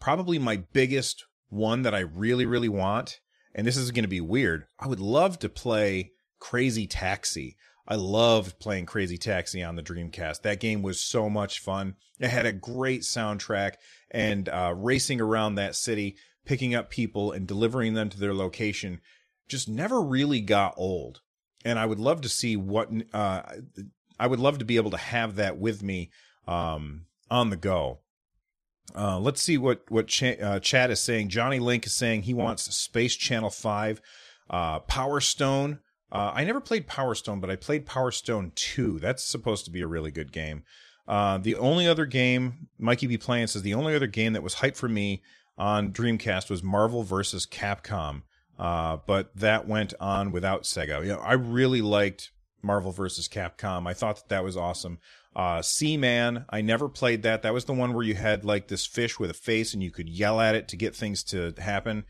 probably 0.00 0.38
my 0.38 0.58
biggest 0.58 1.24
one 1.48 1.80
that 1.82 1.94
I 1.94 2.00
really, 2.00 2.44
really 2.44 2.68
want 2.68 3.20
and 3.54 3.66
this 3.66 3.76
is 3.76 3.90
going 3.90 4.04
to 4.04 4.08
be 4.08 4.20
weird. 4.20 4.66
I 4.78 4.88
would 4.88 5.00
love 5.00 5.38
to 5.40 5.48
play 5.48 6.12
Crazy 6.38 6.86
Taxi. 6.86 7.56
I 7.86 7.96
loved 7.96 8.58
playing 8.58 8.86
Crazy 8.86 9.18
Taxi 9.18 9.62
on 9.62 9.76
the 9.76 9.82
Dreamcast. 9.82 10.42
That 10.42 10.60
game 10.60 10.82
was 10.82 11.00
so 11.00 11.28
much 11.28 11.60
fun. 11.60 11.96
It 12.18 12.30
had 12.30 12.46
a 12.46 12.52
great 12.52 13.02
soundtrack 13.02 13.74
and 14.10 14.48
uh, 14.48 14.74
racing 14.76 15.20
around 15.20 15.56
that 15.56 15.76
city, 15.76 16.16
picking 16.46 16.74
up 16.74 16.90
people 16.90 17.32
and 17.32 17.46
delivering 17.46 17.94
them 17.94 18.08
to 18.08 18.18
their 18.18 18.34
location 18.34 19.00
just 19.48 19.68
never 19.68 20.00
really 20.00 20.40
got 20.40 20.74
old. 20.76 21.20
And 21.64 21.78
I 21.78 21.86
would 21.86 21.98
love 21.98 22.20
to 22.22 22.28
see 22.28 22.56
what 22.56 22.90
uh, 23.12 23.42
I 24.18 24.26
would 24.26 24.40
love 24.40 24.58
to 24.58 24.64
be 24.64 24.76
able 24.76 24.90
to 24.90 24.96
have 24.96 25.36
that 25.36 25.58
with 25.58 25.82
me 25.82 26.10
um, 26.46 27.06
on 27.30 27.50
the 27.50 27.56
go. 27.56 28.00
Uh, 28.96 29.18
let's 29.18 29.42
see 29.42 29.58
what 29.58 29.82
what 29.88 30.06
Ch- 30.06 30.38
uh, 30.40 30.60
Chad 30.60 30.90
is 30.90 31.00
saying. 31.00 31.28
Johnny 31.28 31.58
Link 31.58 31.86
is 31.86 31.94
saying 31.94 32.22
he 32.22 32.34
wants 32.34 32.64
Space 32.76 33.16
Channel 33.16 33.50
Five, 33.50 34.00
uh, 34.50 34.80
Power 34.80 35.20
Stone. 35.20 35.80
Uh, 36.12 36.32
I 36.34 36.44
never 36.44 36.60
played 36.60 36.86
Power 36.86 37.14
Stone, 37.14 37.40
but 37.40 37.50
I 37.50 37.56
played 37.56 37.86
Power 37.86 38.10
Stone 38.10 38.52
Two. 38.54 38.98
That's 39.00 39.24
supposed 39.24 39.64
to 39.64 39.70
be 39.70 39.80
a 39.80 39.86
really 39.86 40.10
good 40.10 40.32
game. 40.32 40.64
Uh, 41.06 41.38
the 41.38 41.56
only 41.56 41.86
other 41.86 42.06
game 42.06 42.68
Mikey 42.78 43.06
B 43.06 43.18
playing 43.18 43.48
says 43.48 43.62
the 43.62 43.74
only 43.74 43.94
other 43.94 44.06
game 44.06 44.32
that 44.32 44.42
was 44.42 44.54
hype 44.54 44.76
for 44.76 44.88
me 44.88 45.22
on 45.58 45.92
Dreamcast 45.92 46.50
was 46.50 46.62
Marvel 46.62 47.02
versus 47.02 47.46
Capcom, 47.46 48.22
uh, 48.58 48.98
but 49.06 49.34
that 49.36 49.68
went 49.68 49.94
on 50.00 50.32
without 50.32 50.62
Sega. 50.62 51.02
You 51.02 51.12
know, 51.12 51.18
I 51.18 51.34
really 51.34 51.82
liked 51.82 52.30
Marvel 52.64 52.92
versus 52.92 53.28
Capcom. 53.28 53.86
I 53.86 53.94
thought 53.94 54.16
that 54.16 54.28
that 54.28 54.44
was 54.44 54.56
awesome. 54.56 54.98
Uh, 55.36 55.62
Seaman, 55.62 56.44
I 56.48 56.60
never 56.60 56.88
played 56.88 57.22
that. 57.22 57.42
That 57.42 57.54
was 57.54 57.64
the 57.64 57.74
one 57.74 57.92
where 57.92 58.04
you 58.04 58.14
had 58.14 58.44
like 58.44 58.68
this 58.68 58.86
fish 58.86 59.18
with 59.18 59.30
a 59.30 59.34
face 59.34 59.74
and 59.74 59.82
you 59.82 59.90
could 59.90 60.08
yell 60.08 60.40
at 60.40 60.54
it 60.54 60.68
to 60.68 60.76
get 60.76 60.94
things 60.94 61.22
to 61.24 61.52
happen. 61.58 62.04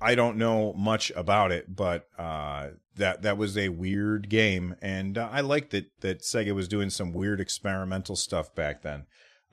I 0.00 0.14
don't 0.14 0.38
know 0.38 0.72
much 0.72 1.12
about 1.14 1.52
it, 1.52 1.76
but 1.76 2.08
uh, 2.18 2.68
that 2.96 3.22
that 3.22 3.36
was 3.36 3.58
a 3.58 3.68
weird 3.68 4.30
game, 4.30 4.74
and 4.80 5.18
uh, 5.18 5.28
I 5.30 5.42
liked 5.42 5.72
that 5.72 5.90
that 6.00 6.22
Sega 6.22 6.54
was 6.54 6.68
doing 6.68 6.88
some 6.88 7.12
weird 7.12 7.38
experimental 7.38 8.16
stuff 8.16 8.54
back 8.54 8.82
then. 8.82 9.04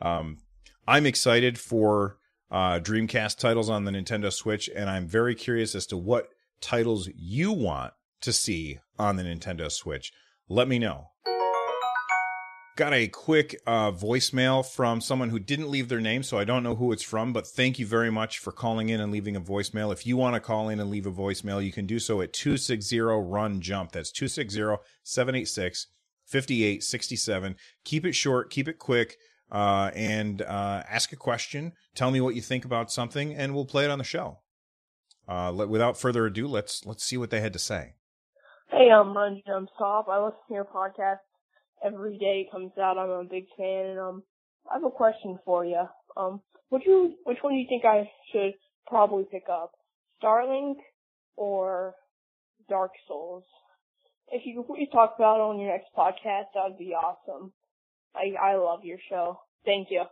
Um, 0.02 0.38
I'm 0.88 1.06
excited 1.06 1.60
for 1.60 2.18
uh, 2.50 2.80
Dreamcast 2.80 3.40
titles 3.40 3.70
on 3.70 3.84
the 3.84 3.92
Nintendo 3.92 4.32
Switch, 4.32 4.70
and 4.74 4.90
I'm 4.90 5.06
very 5.06 5.36
curious 5.36 5.76
as 5.76 5.86
to 5.88 5.98
what 5.98 6.30
titles 6.62 7.10
you 7.14 7.52
want 7.52 7.94
to 8.22 8.34
see 8.34 8.80
on 8.98 9.16
the 9.16 9.24
Nintendo 9.24 9.72
Switch. 9.72 10.12
Let 10.50 10.68
me 10.68 10.80
know. 10.80 11.10
Got 12.78 12.94
a 12.94 13.08
quick 13.08 13.60
uh, 13.66 13.92
voicemail 13.92 14.64
from 14.64 15.02
someone 15.02 15.32
who 15.32 15.40
didn't 15.40 15.72
leave 15.72 15.90
their 15.90 16.00
name, 16.00 16.22
so 16.22 16.38
I 16.38 16.44
don't 16.44 16.62
know 16.62 16.76
who 16.76 16.92
it's 16.92 17.02
from, 17.02 17.34
but 17.34 17.48
thank 17.48 17.80
you 17.80 17.88
very 17.88 18.12
much 18.12 18.38
for 18.38 18.52
calling 18.52 18.90
in 18.90 19.02
and 19.02 19.12
leaving 19.12 19.36
a 19.36 19.42
voicemail. 19.42 19.92
If 19.92 20.06
you 20.06 20.16
want 20.16 20.36
to 20.36 20.40
call 20.40 20.70
in 20.70 20.80
and 20.80 20.92
leave 20.92 21.08
a 21.08 21.12
voicemail, 21.12 21.66
you 21.66 21.72
can 21.72 21.88
do 21.88 21.98
so 21.98 22.22
at 22.22 22.34
260 22.34 23.00
Run 23.00 23.62
Jump. 23.62 23.94
That's 23.94 24.12
260 24.12 24.78
786 25.02 25.88
5867. 26.28 27.56
Keep 27.84 28.06
it 28.06 28.14
short, 28.14 28.52
keep 28.52 28.68
it 28.68 28.78
quick, 28.78 29.18
uh, 29.52 29.90
and 29.96 30.44
uh, 30.44 30.84
ask 30.88 31.12
a 31.12 31.16
question. 31.16 31.74
Tell 31.96 32.12
me 32.12 32.22
what 32.22 32.36
you 32.36 32.42
think 32.42 32.64
about 32.64 32.92
something, 32.92 33.34
and 33.34 33.56
we'll 33.56 33.66
play 33.66 33.86
it 33.86 33.90
on 33.90 33.98
the 33.98 34.04
show. 34.04 34.40
Uh, 35.28 35.52
let, 35.52 35.68
without 35.68 35.98
further 35.98 36.26
ado, 36.26 36.48
let's 36.48 36.86
let's 36.86 37.04
see 37.04 37.18
what 37.18 37.32
they 37.32 37.42
had 37.42 37.54
to 37.54 37.60
say. 37.60 37.96
Hey, 38.78 38.92
I'm 38.92 39.18
Run 39.18 39.42
Jump 39.48 39.70
Stop. 39.76 40.08
I 40.08 40.24
listen 40.24 40.38
to 40.50 40.54
your 40.54 40.66
podcast 40.66 41.18
every 41.84 42.20
day 42.20 42.46
it 42.46 42.52
comes 42.52 42.72
out. 42.80 43.00
I'm 43.00 43.10
a 43.10 43.24
big 43.24 43.46
fan, 43.58 43.86
and 43.88 44.00
um, 44.00 44.24
I 44.70 44.76
have 44.76 44.84
a 44.84 44.92
question 44.92 45.40
for 45.44 45.66
you. 45.66 45.82
Um, 46.16 46.42
would 46.70 46.84
you, 46.86 47.16
which 47.24 47.40
one 47.42 47.54
do 47.54 47.60
you 47.60 47.66
think 47.68 47.86
I 47.86 48.08
should 48.32 48.54
probably 48.86 49.26
pick 49.32 49.46
up, 49.52 49.72
Starlink 50.22 50.76
or 51.38 51.96
Dark 52.70 52.92
Souls? 53.08 53.44
if 54.30 54.44
you 54.46 54.58
could 54.58 54.76
please 54.76 54.90
talk 54.92 55.16
about 55.18 55.38
it 55.38 55.42
on 55.42 55.60
your 55.60 55.72
next 55.72 55.88
podcast, 55.98 56.46
that 56.54 56.64
would 56.68 56.78
be 56.78 56.94
awesome. 56.94 57.52
I 58.16 58.34
I 58.40 58.56
love 58.58 58.84
your 58.84 59.00
show. 59.10 59.40
Thank 59.66 59.88
you. 59.90 60.04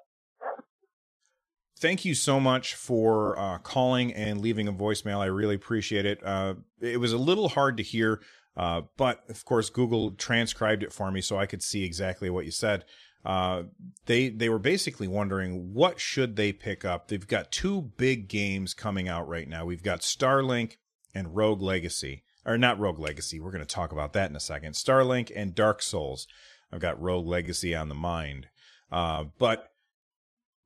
Thank 1.78 2.06
you 2.06 2.16
so 2.16 2.40
much 2.40 2.74
for 2.74 3.38
uh, 3.38 3.58
calling 3.60 4.14
and 4.14 4.42
leaving 4.42 4.68
a 4.68 4.74
voicemail. 4.74 5.20
I 5.20 5.26
really 5.26 5.56
appreciate 5.56 6.06
it. 6.06 6.26
Uh, 6.26 6.56
it 6.80 7.00
was 7.00 7.12
a 7.12 7.18
little 7.18 7.50
hard 7.50 7.78
to 7.78 7.84
hear, 7.84 8.22
uh, 8.58 8.82
but 8.98 9.24
of 9.30 9.44
course, 9.46 9.70
Google 9.70 10.12
transcribed 10.12 10.84
it 10.84 10.94
for 10.94 11.12
me 11.12 11.22
so 11.22 11.38
I 11.38 11.46
could 11.46 11.64
see 11.64 11.84
exactly 11.84 12.30
what 12.30 12.46
you 12.46 12.52
said. 12.52 12.86
Uh, 13.26 13.64
they 14.06 14.30
they 14.30 14.50
were 14.50 14.60
basically 14.60 15.08
wondering 15.08 15.74
what 15.74 16.00
should 16.00 16.36
they 16.36 16.54
pick 16.54 16.86
up. 16.86 17.08
They've 17.08 17.28
got 17.28 17.52
two 17.52 17.92
big 17.98 18.28
games 18.28 18.74
coming 18.74 19.08
out 19.10 19.28
right 19.28 19.50
now. 19.50 19.66
We've 19.66 19.84
got 19.84 20.02
Starlink 20.02 20.78
and 21.14 21.36
Rogue 21.36 21.62
Legacy, 21.62 22.24
or 22.46 22.58
not 22.58 22.80
Rogue 22.80 23.00
Legacy. 23.00 23.40
We're 23.40 23.52
going 23.52 23.66
to 23.66 23.76
talk 23.76 23.92
about 23.92 24.14
that 24.14 24.30
in 24.30 24.36
a 24.36 24.42
second. 24.42 24.74
Starlink 24.74 25.32
and 25.36 25.56
Dark 25.56 25.82
Souls. 25.82 26.28
I've 26.72 26.82
got 26.82 27.02
Rogue 27.02 27.26
Legacy 27.26 27.76
on 27.76 27.90
the 27.90 27.96
mind, 27.96 28.48
uh, 28.92 29.26
but 29.40 29.72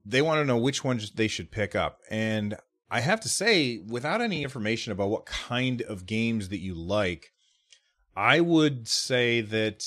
they 0.06 0.22
want 0.22 0.40
to 0.40 0.46
know 0.46 0.58
which 0.58 0.84
ones 0.84 1.12
they 1.12 1.28
should 1.28 1.52
pick 1.52 1.76
up. 1.76 2.00
And 2.10 2.58
I 2.92 3.02
have 3.02 3.22
to 3.22 3.30
say, 3.30 3.78
without 3.88 4.22
any 4.22 4.44
information 4.44 4.92
about 4.92 5.10
what 5.10 5.26
kind 5.26 5.82
of 5.84 6.06
games 6.06 6.50
that 6.50 6.60
you 6.60 6.74
like, 6.74 7.32
I 8.20 8.42
would 8.42 8.86
say 8.90 9.40
that 9.40 9.86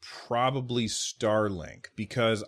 probably 0.00 0.86
Starlink 0.86 1.88
because 1.94 2.42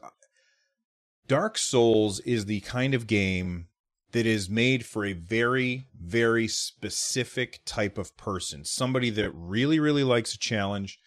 Dark 1.26 1.58
Souls 1.58 2.20
is 2.20 2.47
the 2.47 2.61
kind 2.61 2.94
of 2.94 3.06
game 3.06 3.68
that 4.12 4.25
is 4.25 4.49
made 4.49 4.87
for 4.87 5.04
a 5.04 5.12
very, 5.12 5.85
very 5.94 6.49
specific 6.49 7.61
type 7.66 7.99
of 7.99 8.16
person. 8.16 8.64
Somebody 8.64 9.11
that 9.11 9.30
really, 9.35 9.78
really 9.78 10.02
likes 10.02 10.32
a 10.32 10.38
challenge 10.38 10.99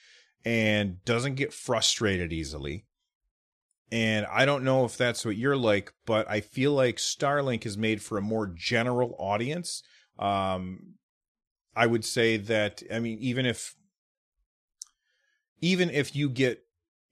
and 0.45 1.03
doesn't 1.03 1.33
get 1.33 1.51
frustrated 1.51 2.31
easily. 2.31 2.85
And 3.91 4.27
I 4.27 4.45
don't 4.45 4.63
know 4.63 4.85
if 4.85 4.97
that's 4.97 5.25
what 5.25 5.35
you're 5.35 5.57
like, 5.57 5.93
but 6.05 6.29
I 6.29 6.41
feel 6.41 6.73
like 6.73 6.97
Starlink 6.97 7.65
is 7.65 7.75
made 7.75 8.03
for 8.03 8.19
a 8.19 8.21
more 8.21 8.45
general 8.45 9.15
audience. 9.17 9.81
Um, 10.19 10.93
I 11.75 11.87
would 11.87 12.05
say 12.05 12.37
that, 12.37 12.83
I 12.93 12.99
mean, 12.99 13.17
even 13.19 13.47
if, 13.47 13.73
even 15.61 15.89
if 15.89 16.15
you 16.15 16.29
get 16.29 16.63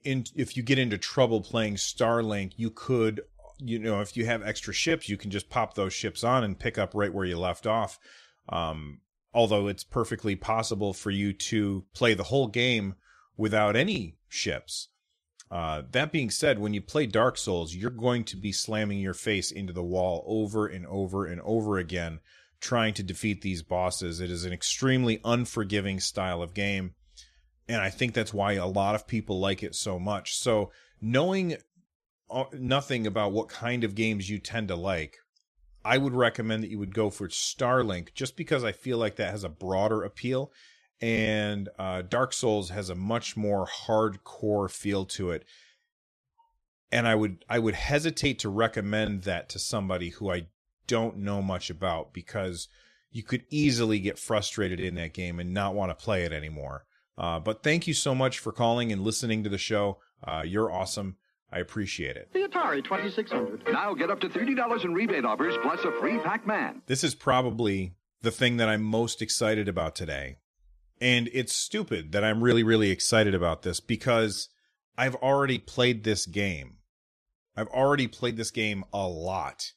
in, 0.03 0.25
if 0.35 0.57
you 0.57 0.63
get 0.63 0.79
into 0.79 0.97
trouble 0.97 1.41
playing 1.41 1.75
Starlink, 1.75 2.53
you 2.57 2.71
could, 2.71 3.21
you 3.59 3.79
know, 3.79 4.01
if 4.01 4.17
you 4.17 4.25
have 4.25 4.41
extra 4.43 4.73
ships, 4.73 5.07
you 5.07 5.17
can 5.17 5.31
just 5.31 5.49
pop 5.49 5.75
those 5.75 5.93
ships 5.93 6.23
on 6.23 6.43
and 6.43 6.59
pick 6.59 6.77
up 6.77 6.91
right 6.93 7.13
where 7.13 7.25
you 7.25 7.37
left 7.37 7.67
off. 7.67 7.99
Um, 8.49 9.01
although 9.33 9.67
it's 9.67 9.83
perfectly 9.83 10.35
possible 10.35 10.93
for 10.93 11.11
you 11.11 11.33
to 11.33 11.85
play 11.93 12.13
the 12.13 12.23
whole 12.23 12.47
game 12.47 12.95
without 13.37 13.75
any 13.75 14.17
ships. 14.27 14.89
Uh, 15.51 15.81
that 15.91 16.11
being 16.11 16.29
said, 16.29 16.59
when 16.59 16.73
you 16.73 16.81
play 16.81 17.07
Dark 17.07 17.37
Souls, 17.37 17.73
you're 17.73 17.89
going 17.89 18.23
to 18.25 18.37
be 18.37 18.51
slamming 18.51 18.99
your 18.99 19.13
face 19.13 19.51
into 19.51 19.73
the 19.73 19.83
wall 19.83 20.23
over 20.27 20.67
and 20.67 20.85
over 20.85 21.25
and 21.25 21.41
over 21.41 21.77
again, 21.77 22.19
trying 22.61 22.93
to 22.93 23.03
defeat 23.03 23.41
these 23.41 23.63
bosses. 23.63 24.19
It 24.19 24.29
is 24.29 24.45
an 24.45 24.53
extremely 24.53 25.19
unforgiving 25.23 25.99
style 25.99 26.43
of 26.43 26.53
game. 26.53 26.93
And 27.69 27.81
I 27.81 27.89
think 27.89 28.13
that's 28.13 28.33
why 28.33 28.53
a 28.53 28.67
lot 28.67 28.95
of 28.95 29.07
people 29.07 29.39
like 29.39 29.63
it 29.63 29.75
so 29.75 29.97
much. 29.97 30.37
So, 30.37 30.71
knowing 30.99 31.55
uh, 32.29 32.45
nothing 32.51 33.07
about 33.07 33.31
what 33.31 33.47
kind 33.47 33.85
of 33.85 33.95
games 33.95 34.29
you 34.29 34.39
tend 34.39 34.67
to 34.67 34.75
like, 34.75 35.17
I 35.85 35.97
would 35.97 36.13
recommend 36.13 36.63
that 36.63 36.69
you 36.69 36.79
would 36.79 36.93
go 36.93 37.09
for 37.09 37.29
Starlink 37.29 38.13
just 38.13 38.35
because 38.35 38.63
I 38.63 38.73
feel 38.73 38.97
like 38.97 39.15
that 39.15 39.31
has 39.31 39.45
a 39.45 39.49
broader 39.49 40.03
appeal 40.03 40.51
and 41.01 41.69
uh, 41.77 42.01
Dark 42.01 42.33
Souls 42.33 42.69
has 42.69 42.89
a 42.89 42.95
much 42.95 43.37
more 43.37 43.65
hardcore 43.65 44.69
feel 44.69 45.05
to 45.05 45.31
it. 45.31 45.45
And 46.91 47.07
I 47.07 47.15
would 47.15 47.45
I 47.47 47.59
would 47.59 47.75
hesitate 47.75 48.39
to 48.39 48.49
recommend 48.49 49.23
that 49.23 49.47
to 49.49 49.59
somebody 49.59 50.09
who 50.09 50.31
I 50.31 50.47
don't 50.87 51.17
know 51.17 51.41
much 51.41 51.69
about 51.69 52.13
because 52.13 52.67
you 53.11 53.23
could 53.23 53.45
easily 53.49 53.99
get 53.99 54.19
frustrated 54.19 54.79
in 54.79 54.95
that 54.95 55.13
game 55.13 55.39
and 55.39 55.53
not 55.53 55.75
want 55.75 55.91
to 55.91 56.03
play 56.03 56.23
it 56.23 56.33
anymore. 56.33 56.85
Uh, 57.19 57.39
but 57.39 57.61
thank 57.61 57.85
you 57.85 57.93
so 57.93 58.15
much 58.15 58.39
for 58.39 58.51
calling 58.51 58.91
and 58.91 59.03
listening 59.03 59.43
to 59.43 59.49
the 59.49 59.57
show. 59.57 59.99
Uh, 60.23 60.41
you're 60.45 60.71
awesome. 60.71 61.17
I 61.51 61.59
appreciate 61.59 62.15
it. 62.15 62.29
The 62.31 62.47
Atari 62.47 62.83
2600. 62.83 63.63
Now 63.71 63.93
get 63.93 64.09
up 64.09 64.19
to 64.21 64.29
$30 64.29 64.85
in 64.85 64.93
rebate 64.93 65.25
offers 65.25 65.55
plus 65.61 65.83
a 65.83 65.91
free 65.99 66.17
Pac 66.19 66.47
Man. 66.47 66.81
This 66.85 67.03
is 67.03 67.15
probably 67.15 67.95
the 68.21 68.31
thing 68.31 68.57
that 68.57 68.69
I'm 68.69 68.83
most 68.83 69.21
excited 69.21 69.67
about 69.67 69.95
today 69.95 70.37
and 71.01 71.29
it's 71.33 71.55
stupid 71.55 72.11
that 72.11 72.23
I'm 72.23 72.43
really, 72.43 72.63
really 72.63 72.91
excited 72.91 73.33
about 73.33 73.61
this 73.61 73.79
because 73.79 74.49
I've 74.97 75.15
already 75.15 75.57
played 75.57 76.03
this 76.03 76.25
game. 76.25 76.77
I've 77.55 77.67
already 77.67 78.07
played 78.07 78.37
this 78.37 78.51
game 78.51 78.83
a 78.93 79.07
lot. 79.07 79.71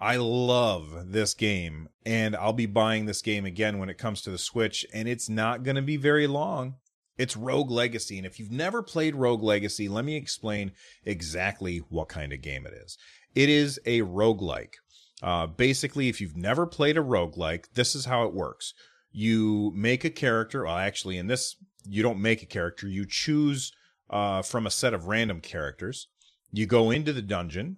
I 0.00 0.16
love 0.16 1.12
this 1.12 1.34
game, 1.34 1.88
and 2.04 2.34
I'll 2.34 2.52
be 2.52 2.66
buying 2.66 3.06
this 3.06 3.22
game 3.22 3.44
again 3.44 3.78
when 3.78 3.88
it 3.88 3.98
comes 3.98 4.20
to 4.22 4.30
the 4.30 4.38
Switch, 4.38 4.84
and 4.92 5.08
it's 5.08 5.28
not 5.28 5.62
going 5.62 5.76
to 5.76 5.82
be 5.82 5.96
very 5.96 6.26
long. 6.26 6.76
It's 7.22 7.36
Rogue 7.36 7.70
Legacy, 7.70 8.18
and 8.18 8.26
if 8.26 8.40
you've 8.40 8.50
never 8.50 8.82
played 8.82 9.14
Rogue 9.14 9.42
Legacy, 9.42 9.88
let 9.88 10.04
me 10.04 10.16
explain 10.16 10.72
exactly 11.04 11.78
what 11.88 12.08
kind 12.08 12.32
of 12.32 12.42
game 12.42 12.66
it 12.66 12.72
is. 12.72 12.98
It 13.34 13.48
is 13.48 13.78
a 13.86 14.00
roguelike. 14.00 14.74
Uh, 15.22 15.46
basically, 15.46 16.08
if 16.08 16.20
you've 16.20 16.36
never 16.36 16.66
played 16.66 16.96
a 16.96 17.02
roguelike, 17.02 17.66
this 17.74 17.94
is 17.94 18.06
how 18.06 18.24
it 18.24 18.34
works 18.34 18.74
you 19.12 19.70
make 19.74 20.04
a 20.04 20.10
character. 20.10 20.64
Well, 20.64 20.76
actually, 20.76 21.18
in 21.18 21.26
this, 21.26 21.56
you 21.86 22.02
don't 22.02 22.20
make 22.20 22.42
a 22.42 22.46
character. 22.46 22.88
You 22.88 23.04
choose 23.06 23.72
uh, 24.10 24.42
from 24.42 24.66
a 24.66 24.70
set 24.70 24.94
of 24.94 25.06
random 25.06 25.40
characters. 25.40 26.08
You 26.50 26.66
go 26.66 26.90
into 26.90 27.12
the 27.12 27.22
dungeon. 27.22 27.76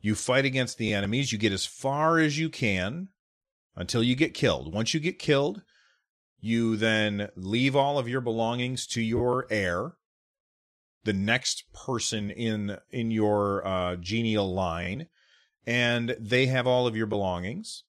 You 0.00 0.14
fight 0.14 0.46
against 0.46 0.78
the 0.78 0.94
enemies. 0.94 1.30
You 1.30 1.38
get 1.38 1.52
as 1.52 1.66
far 1.66 2.18
as 2.18 2.38
you 2.38 2.48
can 2.48 3.08
until 3.76 4.02
you 4.02 4.16
get 4.16 4.34
killed. 4.34 4.72
Once 4.72 4.94
you 4.94 5.00
get 5.00 5.18
killed, 5.18 5.62
you 6.40 6.76
then 6.76 7.28
leave 7.36 7.76
all 7.76 7.98
of 7.98 8.08
your 8.08 8.20
belongings 8.20 8.86
to 8.88 9.02
your 9.02 9.46
heir, 9.50 9.92
the 11.04 11.12
next 11.12 11.64
person 11.72 12.30
in 12.30 12.78
in 12.90 13.10
your 13.10 13.66
uh, 13.66 13.96
genial 13.96 14.52
line, 14.52 15.08
and 15.66 16.16
they 16.18 16.46
have 16.46 16.66
all 16.66 16.86
of 16.86 16.96
your 16.96 17.06
belongings 17.06 17.84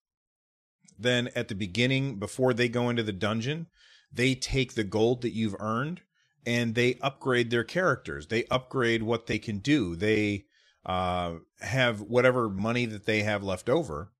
then 1.01 1.29
at 1.35 1.47
the 1.47 1.55
beginning, 1.55 2.19
before 2.19 2.53
they 2.53 2.69
go 2.69 2.89
into 2.89 3.03
the 3.03 3.11
dungeon, 3.11 3.67
they 4.11 4.35
take 4.35 4.73
the 4.73 4.83
gold 4.83 5.21
that 5.21 5.33
you've 5.33 5.55
earned 5.59 6.01
and 6.45 6.75
they 6.75 6.97
upgrade 7.01 7.49
their 7.49 7.63
characters. 7.63 8.27
They 8.27 8.45
upgrade 8.45 9.03
what 9.03 9.27
they 9.27 9.39
can 9.39 9.59
do. 9.59 9.95
They 9.95 10.45
uh, 10.85 11.35
have 11.59 12.01
whatever 12.01 12.49
money 12.49 12.85
that 12.85 13.05
they 13.05 13.23
have 13.23 13.43
left 13.43 13.69
over. 13.69 14.11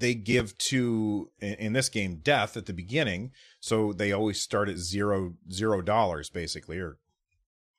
They 0.00 0.14
give 0.14 0.56
to 0.58 1.30
in 1.40 1.74
this 1.74 1.90
game 1.90 2.20
death 2.22 2.56
at 2.56 2.64
the 2.64 2.72
beginning, 2.72 3.32
so 3.60 3.92
they 3.92 4.12
always 4.12 4.40
start 4.40 4.70
at 4.70 4.78
zero 4.78 5.34
zero 5.52 5.82
dollars 5.82 6.30
basically, 6.30 6.78
or 6.78 6.98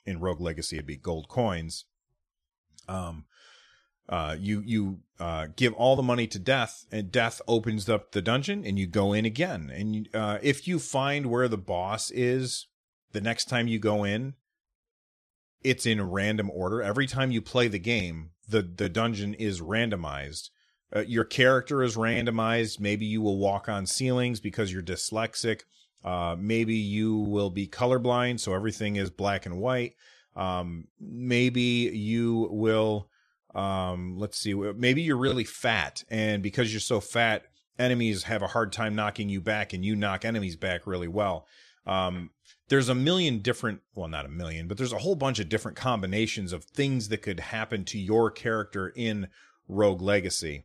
in 0.05 0.19
Rogue 0.19 0.39
Legacy 0.39 0.75
it'd 0.77 0.85
be 0.85 0.97
gold 0.97 1.27
coins. 1.27 1.85
Um, 2.87 3.25
uh, 4.07 4.35
you 4.39 4.61
you 4.63 4.99
uh, 5.19 5.47
give 5.55 5.73
all 5.73 5.95
the 5.95 6.03
money 6.03 6.27
to 6.27 6.37
death 6.37 6.85
and 6.91 7.11
death 7.11 7.41
opens 7.47 7.89
up 7.89 8.11
the 8.11 8.21
dungeon 8.21 8.63
and 8.65 8.77
you 8.77 8.85
go 8.85 9.13
in 9.13 9.25
again. 9.25 9.71
And 9.73 10.07
uh, 10.13 10.37
if 10.43 10.67
you 10.67 10.77
find 10.77 11.25
where 11.25 11.47
the 11.47 11.57
boss 11.57 12.11
is 12.11 12.67
the 13.13 13.21
next 13.21 13.45
time 13.45 13.67
you 13.67 13.79
go 13.79 14.03
in 14.03 14.35
it's 15.63 15.85
in 15.85 16.01
random 16.01 16.49
order. 16.51 16.81
Every 16.81 17.07
time 17.07 17.31
you 17.31 17.41
play 17.41 17.67
the 17.67 17.79
game 17.79 18.31
the 18.47 18.61
the 18.61 18.89
dungeon 18.89 19.33
is 19.33 19.61
randomized 19.61 20.49
uh, 20.95 21.01
your 21.01 21.23
character 21.23 21.83
is 21.83 21.95
randomized. 21.95 22.79
Maybe 22.79 23.05
you 23.05 23.21
will 23.21 23.37
walk 23.37 23.69
on 23.69 23.85
ceilings 23.85 24.39
because 24.39 24.71
you're 24.71 24.81
dyslexic. 24.81 25.61
Uh, 26.03 26.35
maybe 26.37 26.75
you 26.75 27.17
will 27.17 27.49
be 27.49 27.67
colorblind 27.67 28.39
so 28.39 28.53
everything 28.53 28.95
is 28.95 29.09
black 29.09 29.45
and 29.45 29.59
white. 29.59 29.93
Um, 30.35 30.87
maybe 30.99 31.61
you 31.61 32.47
will 32.51 33.09
um 33.53 34.17
let's 34.17 34.37
see 34.37 34.53
maybe 34.53 35.01
you're 35.01 35.17
really 35.17 35.43
fat 35.43 36.03
and 36.09 36.41
because 36.41 36.71
you're 36.71 36.79
so 36.79 37.01
fat 37.01 37.43
enemies 37.77 38.23
have 38.23 38.41
a 38.41 38.47
hard 38.47 38.71
time 38.71 38.95
knocking 38.95 39.27
you 39.27 39.41
back 39.41 39.73
and 39.73 39.83
you 39.83 39.93
knock 39.95 40.23
enemies 40.23 40.55
back 40.55 40.87
really 40.87 41.07
well. 41.07 41.45
Um 41.85 42.29
there's 42.69 42.87
a 42.87 42.95
million 42.95 43.39
different 43.39 43.81
well 43.93 44.07
not 44.07 44.25
a 44.25 44.29
million 44.29 44.69
but 44.69 44.77
there's 44.77 44.93
a 44.93 44.99
whole 44.99 45.15
bunch 45.15 45.39
of 45.39 45.49
different 45.49 45.75
combinations 45.75 46.53
of 46.53 46.63
things 46.63 47.09
that 47.09 47.21
could 47.21 47.41
happen 47.41 47.83
to 47.83 47.99
your 47.99 48.31
character 48.31 48.93
in 48.95 49.27
rogue 49.67 50.01
legacy 50.01 50.63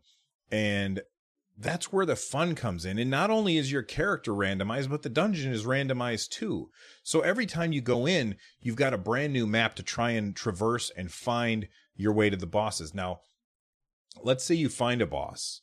and 0.50 1.02
that's 1.58 1.92
where 1.92 2.04
the 2.04 2.16
fun 2.16 2.54
comes 2.54 2.84
in. 2.84 2.98
And 2.98 3.10
not 3.10 3.30
only 3.30 3.56
is 3.56 3.72
your 3.72 3.82
character 3.82 4.32
randomized, 4.32 4.90
but 4.90 5.02
the 5.02 5.08
dungeon 5.08 5.52
is 5.52 5.64
randomized 5.64 6.28
too. 6.28 6.70
So 7.02 7.20
every 7.20 7.46
time 7.46 7.72
you 7.72 7.80
go 7.80 8.06
in, 8.06 8.36
you've 8.60 8.76
got 8.76 8.92
a 8.92 8.98
brand 8.98 9.32
new 9.32 9.46
map 9.46 9.74
to 9.76 9.82
try 9.82 10.10
and 10.10 10.36
traverse 10.36 10.90
and 10.96 11.10
find 11.10 11.68
your 11.94 12.12
way 12.12 12.28
to 12.28 12.36
the 12.36 12.46
bosses. 12.46 12.94
Now, 12.94 13.20
let's 14.22 14.44
say 14.44 14.54
you 14.54 14.68
find 14.68 15.00
a 15.00 15.06
boss 15.06 15.62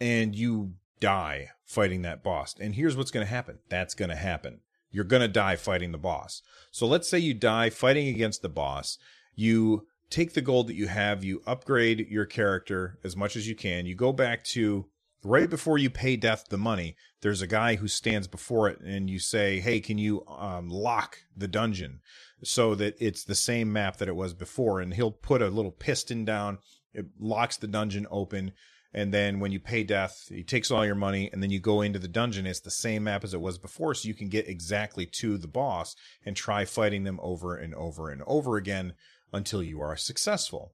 and 0.00 0.34
you 0.34 0.74
die 0.98 1.50
fighting 1.66 2.02
that 2.02 2.22
boss. 2.24 2.54
And 2.58 2.74
here's 2.74 2.96
what's 2.96 3.10
going 3.10 3.26
to 3.26 3.30
happen. 3.30 3.58
That's 3.68 3.94
going 3.94 4.08
to 4.08 4.16
happen. 4.16 4.60
you're 4.90 5.04
going 5.04 5.22
to 5.22 5.28
die 5.28 5.56
fighting 5.56 5.92
the 5.92 5.98
boss. 5.98 6.42
So 6.70 6.86
let's 6.86 7.08
say 7.08 7.18
you 7.18 7.34
die 7.34 7.70
fighting 7.70 8.08
against 8.08 8.42
the 8.42 8.48
boss. 8.48 8.98
You 9.34 9.86
take 10.10 10.34
the 10.34 10.40
gold 10.40 10.68
that 10.68 10.74
you 10.74 10.88
have, 10.88 11.24
you 11.24 11.42
upgrade 11.46 12.08
your 12.08 12.24
character 12.24 12.98
as 13.04 13.16
much 13.16 13.36
as 13.36 13.48
you 13.48 13.54
can. 13.54 13.86
You 13.86 13.94
go 13.94 14.12
back 14.12 14.44
to 14.44 14.86
right 15.24 15.50
before 15.50 15.78
you 15.78 15.90
pay 15.90 16.16
death 16.16 16.46
the 16.48 16.58
money. 16.58 16.96
There's 17.20 17.42
a 17.42 17.46
guy 17.46 17.76
who 17.76 17.88
stands 17.88 18.28
before 18.28 18.68
it, 18.68 18.80
and 18.80 19.10
you 19.10 19.18
say, 19.18 19.60
"Hey, 19.60 19.80
can 19.80 19.98
you 19.98 20.24
um, 20.26 20.68
lock 20.68 21.18
the 21.36 21.48
dungeon 21.48 22.00
so 22.42 22.74
that 22.76 22.96
it's 23.00 23.24
the 23.24 23.34
same 23.34 23.72
map 23.72 23.96
that 23.98 24.08
it 24.08 24.16
was 24.16 24.34
before?" 24.34 24.80
And 24.80 24.94
he'll 24.94 25.10
put 25.10 25.42
a 25.42 25.48
little 25.48 25.72
piston 25.72 26.24
down. 26.24 26.58
It 26.94 27.06
locks 27.18 27.56
the 27.56 27.66
dungeon 27.66 28.06
open 28.10 28.52
and 28.92 29.12
then 29.12 29.38
when 29.38 29.52
you 29.52 29.60
pay 29.60 29.84
death, 29.84 30.28
he 30.28 30.42
takes 30.42 30.70
all 30.70 30.84
your 30.84 30.94
money, 30.94 31.28
and 31.32 31.42
then 31.42 31.50
you 31.50 31.60
go 31.60 31.82
into 31.82 31.98
the 31.98 32.08
dungeon. 32.08 32.46
It's 32.46 32.60
the 32.60 32.70
same 32.70 33.04
map 33.04 33.22
as 33.22 33.34
it 33.34 33.40
was 33.40 33.58
before, 33.58 33.94
so 33.94 34.08
you 34.08 34.14
can 34.14 34.28
get 34.28 34.48
exactly 34.48 35.04
to 35.06 35.36
the 35.36 35.48
boss 35.48 35.94
and 36.24 36.34
try 36.34 36.64
fighting 36.64 37.04
them 37.04 37.20
over 37.22 37.54
and 37.54 37.74
over 37.74 38.08
and 38.08 38.22
over 38.26 38.56
again 38.56 38.94
until 39.32 39.62
you 39.62 39.80
are 39.80 39.96
successful. 39.96 40.72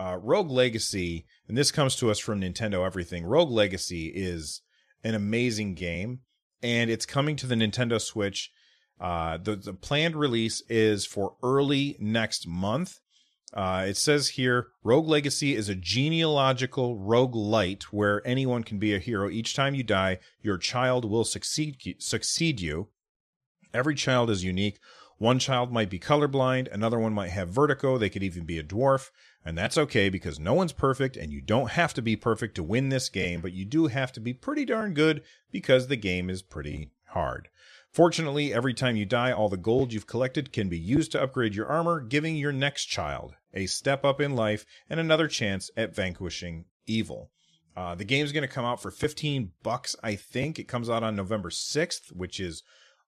Uh, 0.00 0.18
Rogue 0.20 0.50
Legacy, 0.50 1.26
and 1.46 1.56
this 1.56 1.70
comes 1.70 1.94
to 1.96 2.10
us 2.10 2.18
from 2.18 2.40
Nintendo 2.40 2.86
Everything. 2.86 3.24
Rogue 3.24 3.50
Legacy 3.50 4.06
is 4.06 4.62
an 5.04 5.14
amazing 5.14 5.74
game, 5.74 6.20
and 6.62 6.90
it's 6.90 7.06
coming 7.06 7.36
to 7.36 7.46
the 7.46 7.54
Nintendo 7.54 8.00
Switch. 8.00 8.50
Uh, 8.98 9.36
the, 9.36 9.56
the 9.56 9.74
planned 9.74 10.16
release 10.16 10.62
is 10.68 11.04
for 11.04 11.34
early 11.42 11.96
next 12.00 12.48
month. 12.48 13.00
Uh, 13.52 13.84
it 13.86 13.96
says 13.96 14.30
here 14.30 14.68
Rogue 14.82 15.08
Legacy 15.08 15.54
is 15.54 15.68
a 15.68 15.74
genealogical 15.74 16.96
roguelite 16.96 17.84
where 17.84 18.26
anyone 18.26 18.64
can 18.64 18.78
be 18.78 18.94
a 18.94 18.98
hero. 18.98 19.28
Each 19.28 19.54
time 19.54 19.74
you 19.74 19.82
die, 19.82 20.20
your 20.40 20.56
child 20.56 21.04
will 21.04 21.24
succeed, 21.24 21.96
succeed 21.98 22.60
you. 22.60 22.88
Every 23.74 23.94
child 23.94 24.30
is 24.30 24.44
unique. 24.44 24.78
One 25.18 25.38
child 25.38 25.70
might 25.70 25.90
be 25.90 26.00
colorblind, 26.00 26.72
another 26.72 26.98
one 26.98 27.12
might 27.12 27.30
have 27.30 27.50
vertigo, 27.50 27.96
they 27.96 28.08
could 28.08 28.24
even 28.24 28.44
be 28.44 28.58
a 28.58 28.64
dwarf, 28.64 29.10
and 29.44 29.56
that's 29.56 29.78
okay 29.78 30.08
because 30.08 30.40
no 30.40 30.52
one's 30.52 30.72
perfect 30.72 31.16
and 31.16 31.30
you 31.30 31.40
don't 31.40 31.70
have 31.72 31.94
to 31.94 32.02
be 32.02 32.16
perfect 32.16 32.56
to 32.56 32.62
win 32.62 32.88
this 32.88 33.08
game, 33.08 33.40
but 33.40 33.52
you 33.52 33.64
do 33.64 33.86
have 33.86 34.10
to 34.12 34.20
be 34.20 34.32
pretty 34.32 34.64
darn 34.64 34.94
good 34.94 35.22
because 35.52 35.86
the 35.86 35.96
game 35.96 36.28
is 36.28 36.42
pretty 36.42 36.90
hard. 37.10 37.48
Fortunately, 37.92 38.52
every 38.52 38.74
time 38.74 38.96
you 38.96 39.04
die, 39.04 39.30
all 39.30 39.50
the 39.50 39.56
gold 39.58 39.92
you've 39.92 40.06
collected 40.06 40.52
can 40.52 40.68
be 40.68 40.78
used 40.78 41.12
to 41.12 41.22
upgrade 41.22 41.54
your 41.54 41.66
armor, 41.66 42.00
giving 42.00 42.34
your 42.34 42.52
next 42.52 42.86
child 42.86 43.36
a 43.54 43.66
step 43.66 44.04
up 44.04 44.20
in 44.20 44.34
life 44.34 44.64
and 44.88 44.98
another 44.98 45.28
chance 45.28 45.70
at 45.76 45.94
vanquishing 45.94 46.64
evil. 46.86 47.30
Uh, 47.76 47.94
the 47.94 48.04
game's 48.04 48.32
going 48.32 48.46
to 48.46 48.54
come 48.54 48.64
out 48.64 48.82
for 48.82 48.90
15 48.90 49.52
bucks, 49.62 49.96
I 50.02 50.14
think. 50.14 50.58
It 50.58 50.68
comes 50.68 50.90
out 50.90 51.02
on 51.02 51.16
November 51.16 51.50
6th, 51.50 52.14
which 52.14 52.38
is 52.38 52.62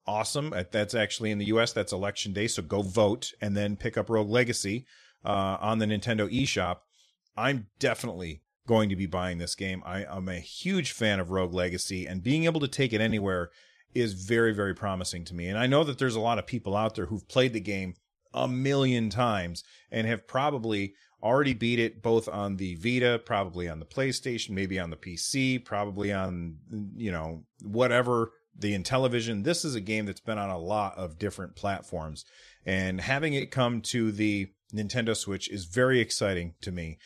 awesome. 0.07 0.53
Uh, 0.53 0.65
that's 0.71 0.95
actually 0.95 1.31
in 1.31 1.39
the 1.39 1.47
US, 1.47 1.73
that's 1.73 1.93
election 1.93 2.33
day. 2.33 2.47
So 2.47 2.63
go 2.63 2.83
vote 2.83 3.33
and 3.41 3.57
then 3.57 3.77
pick 3.77 3.99
up 3.99 4.09
Rogue 4.09 4.31
Legacy 4.31 4.87
uh, 5.25 5.59
on 5.61 5.79
the 5.79 5.87
Nintendo 5.87 6.33
eShop. 6.33 6.79
I'm 7.37 7.67
definitely 7.79 8.43
going 8.67 8.89
to 8.89 8.97
be 8.97 9.07
buying 9.07 9.39
this 9.39 9.55
game. 9.55 9.83
I, 9.85 10.05
am 10.05 10.29
a 10.29 10.39
huge 10.39 10.93
fan 10.93 11.21
of 11.21 11.31
Rogue 11.31 11.53
Legacy, 11.53 12.07
and 12.07 12.23
being 12.23 12.45
able 12.45 12.61
to 12.61 12.69
take 12.69 12.93
it 12.93 13.01
anywhere 13.01 13.51
is 13.95 14.15
very, 14.15 14.55
very 14.55 14.75
promising 14.75 15.25
to 15.27 15.35
me. 15.35 15.49
And 15.49 15.59
I 15.59 15.67
know 15.67 15.85
that 15.85 15.99
there's 15.99 16.17
a 16.17 16.21
lot 16.21 16.39
of 16.39 16.47
people 16.47 16.77
out 16.77 16.95
there 16.95 17.07
who've 17.07 17.29
played 17.29 17.53
the 17.53 17.61
game 17.61 17.95
a 18.35 18.49
million 18.49 19.09
times 19.09 19.63
and 19.91 20.07
have 20.07 20.27
probably 20.27 20.95
already 21.23 21.55
beat 21.55 21.79
it 21.79 22.03
both 22.03 22.29
on 22.29 22.57
the 22.57 22.75
Vita, 22.75 23.19
probably 23.25 23.69
on 23.69 23.81
the 23.81 23.87
PlayStation, 23.87 24.51
maybe 24.51 24.79
on 24.79 24.91
the 24.91 24.97
PC, 24.97 25.65
probably 25.65 26.13
on, 26.13 26.59
you 26.97 27.11
know, 27.11 27.45
whatever 27.63 28.33
the 28.57 28.77
Intellivision. 28.79 29.43
This 29.43 29.65
is 29.65 29.75
a 29.75 29.81
game 29.81 30.05
that's 30.05 30.21
been 30.21 30.39
on 30.39 30.51
a 30.51 30.59
lot 30.59 30.97
of 30.99 31.19
different 31.19 31.57
platforms. 31.57 32.25
And 32.67 33.01
having 33.01 33.33
it 33.33 33.51
come 33.51 33.81
to 33.83 34.13
the 34.13 34.49
Nintendo 34.75 35.17
Switch 35.17 35.51
is 35.51 35.65
very 35.65 36.01
exciting 36.01 36.55
to 36.61 36.71
me 36.71 36.99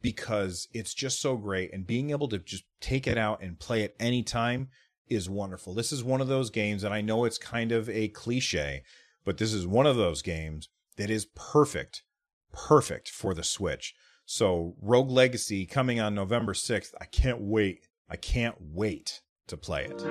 because 0.00 0.68
it's 0.72 0.94
just 0.94 1.20
so 1.20 1.36
great. 1.36 1.72
And 1.72 1.86
being 1.86 2.10
able 2.10 2.28
to 2.28 2.38
just 2.38 2.64
take 2.80 3.06
it 3.06 3.18
out 3.18 3.42
and 3.42 3.58
play 3.58 3.82
it 3.82 3.94
anytime 4.00 4.68
is 5.08 5.28
wonderful. 5.28 5.74
This 5.74 5.92
is 5.92 6.02
one 6.02 6.20
of 6.20 6.28
those 6.28 6.50
games, 6.50 6.82
and 6.82 6.94
I 6.94 7.00
know 7.00 7.24
it's 7.24 7.38
kind 7.38 7.72
of 7.72 7.88
a 7.88 8.08
cliche, 8.08 8.82
but 9.24 9.38
this 9.38 9.52
is 9.52 9.66
one 9.66 9.86
of 9.86 9.96
those 9.96 10.22
games 10.22 10.68
that 10.96 11.10
is 11.10 11.26
perfect, 11.34 12.02
perfect 12.52 13.08
for 13.08 13.34
the 13.34 13.44
Switch. 13.44 13.94
So, 14.24 14.74
Rogue 14.80 15.10
Legacy 15.10 15.66
coming 15.66 16.00
on 16.00 16.14
November 16.14 16.52
6th. 16.52 16.92
I 17.00 17.04
can't 17.04 17.40
wait. 17.40 17.86
I 18.08 18.16
can't 18.16 18.56
wait 18.60 19.20
to 19.46 19.56
play 19.56 19.84
it. 19.84 20.02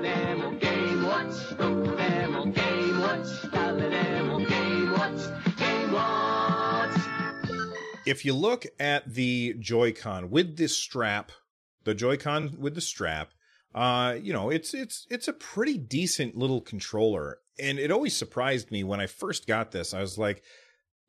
If 8.06 8.24
you 8.24 8.34
look 8.34 8.66
at 8.80 9.14
the 9.14 9.56
Joy-Con 9.60 10.30
with 10.30 10.58
this 10.58 10.78
strap, 10.78 11.32
the 11.84 11.96
Joy-Con 11.96 12.56
with 12.60 12.76
the 12.76 12.82
strap, 12.82 13.32
uh, 13.74 14.16
you 14.22 14.32
know, 14.32 14.50
it's 14.50 14.74
it's 14.74 15.06
it's 15.10 15.28
a 15.28 15.34
pretty 15.34 15.78
decent 15.78 16.38
little 16.38 16.62
controller. 16.62 17.40
And 17.60 17.80
it 17.80 17.92
always 17.92 18.16
surprised 18.16 18.72
me 18.72 18.84
when 18.84 19.02
I 19.02 19.08
first 19.08 19.48
got 19.48 19.72
this. 19.72 19.94
I 19.94 20.02
was 20.02 20.18
like, 20.18 20.44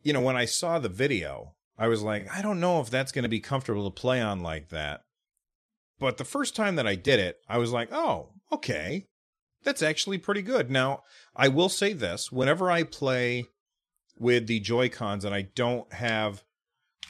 you 0.06 0.12
know, 0.12 0.20
when 0.20 0.36
I 0.36 0.44
saw 0.44 0.78
the 0.78 0.88
video, 0.88 1.54
I 1.76 1.88
was 1.88 2.02
like, 2.02 2.32
I 2.32 2.40
don't 2.40 2.60
know 2.60 2.80
if 2.80 2.90
that's 2.90 3.12
going 3.12 3.24
to 3.24 3.28
be 3.28 3.40
comfortable 3.40 3.90
to 3.90 4.00
play 4.00 4.20
on 4.20 4.40
like 4.40 4.68
that. 4.68 5.00
But 5.98 6.16
the 6.16 6.24
first 6.24 6.54
time 6.54 6.76
that 6.76 6.86
I 6.86 6.94
did 6.94 7.18
it, 7.18 7.38
I 7.48 7.58
was 7.58 7.72
like, 7.72 7.88
oh, 7.92 8.30
okay. 8.52 9.06
That's 9.64 9.82
actually 9.82 10.18
pretty 10.18 10.42
good. 10.42 10.70
Now, 10.70 11.02
I 11.34 11.48
will 11.48 11.68
say 11.68 11.92
this 11.92 12.30
whenever 12.30 12.70
I 12.70 12.84
play 12.84 13.46
with 14.16 14.46
the 14.46 14.60
Joy 14.60 14.88
Cons 14.88 15.24
and 15.24 15.34
I 15.34 15.48
don't 15.54 15.92
have, 15.92 16.44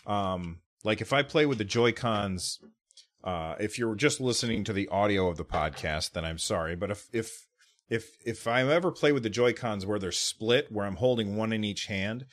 um, 0.07 0.61
like 0.83 1.03
if 1.03 1.13
I 1.13 1.23
play 1.23 1.45
with 1.45 1.59
the 1.59 1.65
Joy 1.65 1.93
Cons 1.93 2.59
uh, 3.27 3.57
if 3.59 3.77
you're 3.77 3.97
just 3.97 4.21
listening 4.21 4.63
to 4.63 4.73
the 4.73 4.89
audio 4.89 5.29
of 5.29 5.37
the 5.37 5.45
podcast, 5.45 6.13
then 6.13 6.25
I'm 6.25 6.39
sorry. 6.39 6.77
But 6.77 6.93
if 6.93 7.09
if 7.13 7.47
if 7.91 8.17
if 8.25 8.47
I 8.47 8.63
ever 8.63 8.93
play 8.93 9.11
with 9.11 9.25
the 9.25 9.31
Joy 9.31 9.53
Cons 9.53 9.85
where 9.85 9.99
they're 9.99 10.13
split, 10.13 10.71
where 10.71 10.87
I'm 10.87 10.97
holding 10.97 11.37
one 11.37 11.53
in 11.53 11.65
each 11.65 11.87
hand, 11.87 12.27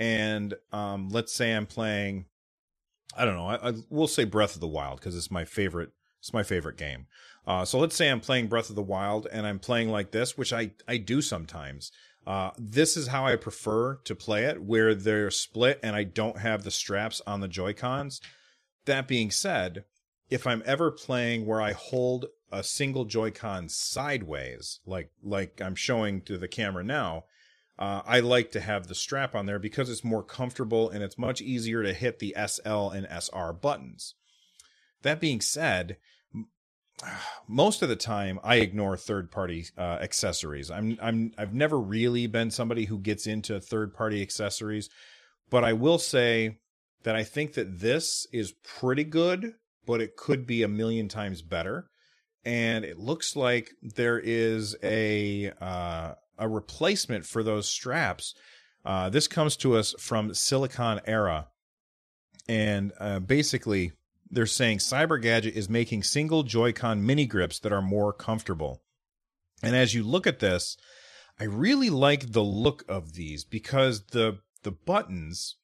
and 0.00 0.54
um, 0.72 1.10
let's 1.10 1.32
say 1.32 1.52
I'm 1.52 1.66
playing, 1.66 2.24
I 3.16 3.24
don't 3.24 3.36
know, 3.36 3.46
I, 3.46 3.68
I 3.68 3.72
will 3.88 4.08
say 4.08 4.24
Breath 4.24 4.56
of 4.56 4.60
the 4.60 4.66
Wild 4.66 4.98
because 4.98 5.16
it's 5.16 5.30
my 5.30 5.44
favorite. 5.44 5.90
It's 6.18 6.34
my 6.34 6.42
favorite 6.42 6.76
game. 6.76 7.06
Uh, 7.46 7.64
so 7.64 7.78
let's 7.78 7.96
say 7.96 8.10
I'm 8.10 8.20
playing 8.20 8.48
Breath 8.48 8.68
of 8.68 8.76
the 8.76 8.82
Wild 8.82 9.26
and 9.32 9.46
I'm 9.46 9.58
playing 9.58 9.88
like 9.88 10.10
this, 10.10 10.36
which 10.36 10.52
I 10.52 10.72
I 10.88 10.96
do 10.96 11.22
sometimes. 11.22 11.92
Uh, 12.26 12.50
this 12.58 12.96
is 12.96 13.06
how 13.06 13.26
I 13.26 13.36
prefer 13.36 13.96
to 14.04 14.14
play 14.14 14.44
it, 14.44 14.62
where 14.62 14.94
they're 14.94 15.30
split 15.30 15.80
and 15.82 15.96
I 15.96 16.04
don't 16.04 16.38
have 16.38 16.62
the 16.62 16.70
straps 16.70 17.22
on 17.26 17.40
the 17.40 17.48
Joy 17.48 17.72
Cons. 17.72 18.20
That 18.84 19.08
being 19.08 19.30
said, 19.30 19.84
if 20.28 20.46
I'm 20.46 20.62
ever 20.66 20.90
playing 20.90 21.46
where 21.46 21.62
I 21.62 21.72
hold 21.72 22.26
a 22.52 22.62
single 22.62 23.04
Joy-Con 23.04 23.68
sideways, 23.68 24.80
like 24.84 25.10
like 25.22 25.60
I'm 25.60 25.74
showing 25.74 26.20
to 26.22 26.38
the 26.38 26.48
camera 26.48 26.84
now, 26.84 27.24
uh, 27.80 28.02
I 28.06 28.20
like 28.20 28.52
to 28.52 28.60
have 28.60 28.86
the 28.86 28.94
strap 28.94 29.34
on 29.34 29.46
there 29.46 29.58
because 29.58 29.90
it's 29.90 30.04
more 30.04 30.22
comfortable 30.22 30.90
and 30.90 31.02
it's 31.02 31.18
much 31.18 31.40
easier 31.40 31.82
to 31.82 31.92
hit 31.92 32.18
the 32.18 32.36
SL 32.46 32.90
and 32.90 33.06
SR 33.06 33.52
buttons. 33.52 34.14
That 35.02 35.20
being 35.20 35.40
said, 35.40 35.96
most 37.48 37.82
of 37.82 37.88
the 37.88 37.96
time 37.96 38.38
I 38.44 38.56
ignore 38.56 38.96
third-party 38.96 39.68
uh, 39.76 39.98
accessories. 40.00 40.70
I'm 40.70 40.98
I'm 41.00 41.32
I've 41.38 41.54
never 41.54 41.80
really 41.80 42.26
been 42.26 42.50
somebody 42.50 42.84
who 42.84 42.98
gets 42.98 43.26
into 43.26 43.60
third-party 43.60 44.22
accessories, 44.22 44.88
but 45.48 45.64
I 45.64 45.72
will 45.72 45.98
say 45.98 46.58
that 47.02 47.16
I 47.16 47.24
think 47.24 47.54
that 47.54 47.80
this 47.80 48.26
is 48.32 48.52
pretty 48.62 49.04
good 49.04 49.54
but 49.90 50.00
it 50.00 50.16
could 50.16 50.46
be 50.46 50.62
a 50.62 50.68
million 50.68 51.08
times 51.08 51.42
better. 51.42 51.90
And 52.44 52.84
it 52.84 52.98
looks 52.98 53.36
like 53.36 53.70
there 53.82 54.18
is 54.18 54.76
a 54.82 55.50
uh, 55.60 56.14
a 56.40 56.48
replacement 56.48 57.26
for 57.26 57.42
those 57.42 57.68
straps. 57.68 58.34
Uh, 58.84 59.10
this 59.10 59.28
comes 59.28 59.56
to 59.58 59.76
us 59.76 59.94
from 59.98 60.30
Siliconera, 60.30 61.46
and 62.48 62.92
uh, 62.98 63.20
basically 63.20 63.92
they're 64.30 64.46
saying 64.46 64.78
Cyber 64.78 65.20
Gadget 65.20 65.54
is 65.54 65.68
making 65.68 66.02
single 66.02 66.42
Joy-Con 66.42 67.04
mini 67.04 67.26
grips 67.26 67.58
that 67.60 67.72
are 67.72 67.82
more 67.82 68.12
comfortable. 68.12 68.82
And 69.62 69.76
as 69.76 69.92
you 69.94 70.02
look 70.02 70.26
at 70.26 70.38
this, 70.38 70.76
I 71.38 71.44
really 71.44 71.90
like 71.90 72.32
the 72.32 72.42
look 72.42 72.84
of 72.88 73.14
these 73.14 73.44
because 73.44 74.06
the 74.06 74.38
the 74.62 74.70
buttons 74.70 75.56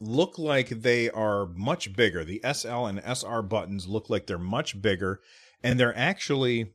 look 0.00 0.38
like 0.38 0.68
they 0.68 1.10
are 1.10 1.46
much 1.46 1.94
bigger. 1.94 2.24
The 2.24 2.40
SL 2.52 2.86
and 2.86 3.02
SR 3.04 3.42
buttons 3.42 3.86
look 3.86 4.08
like 4.08 4.26
they're 4.26 4.38
much 4.38 4.80
bigger, 4.80 5.20
and 5.62 5.78
they're 5.78 5.96
actually 5.96 6.72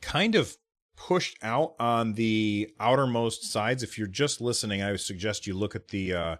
kind 0.00 0.34
of 0.34 0.56
pushed 0.96 1.36
out 1.42 1.74
on 1.78 2.14
the 2.14 2.70
outermost 2.78 3.50
sides. 3.50 3.82
If 3.82 3.98
you're 3.98 4.06
just 4.06 4.40
listening, 4.40 4.82
I 4.82 4.92
would 4.92 5.00
suggest 5.00 5.46
you 5.46 5.54
look 5.54 5.74
at 5.74 5.88
the 5.88 6.14
uh, 6.14 6.36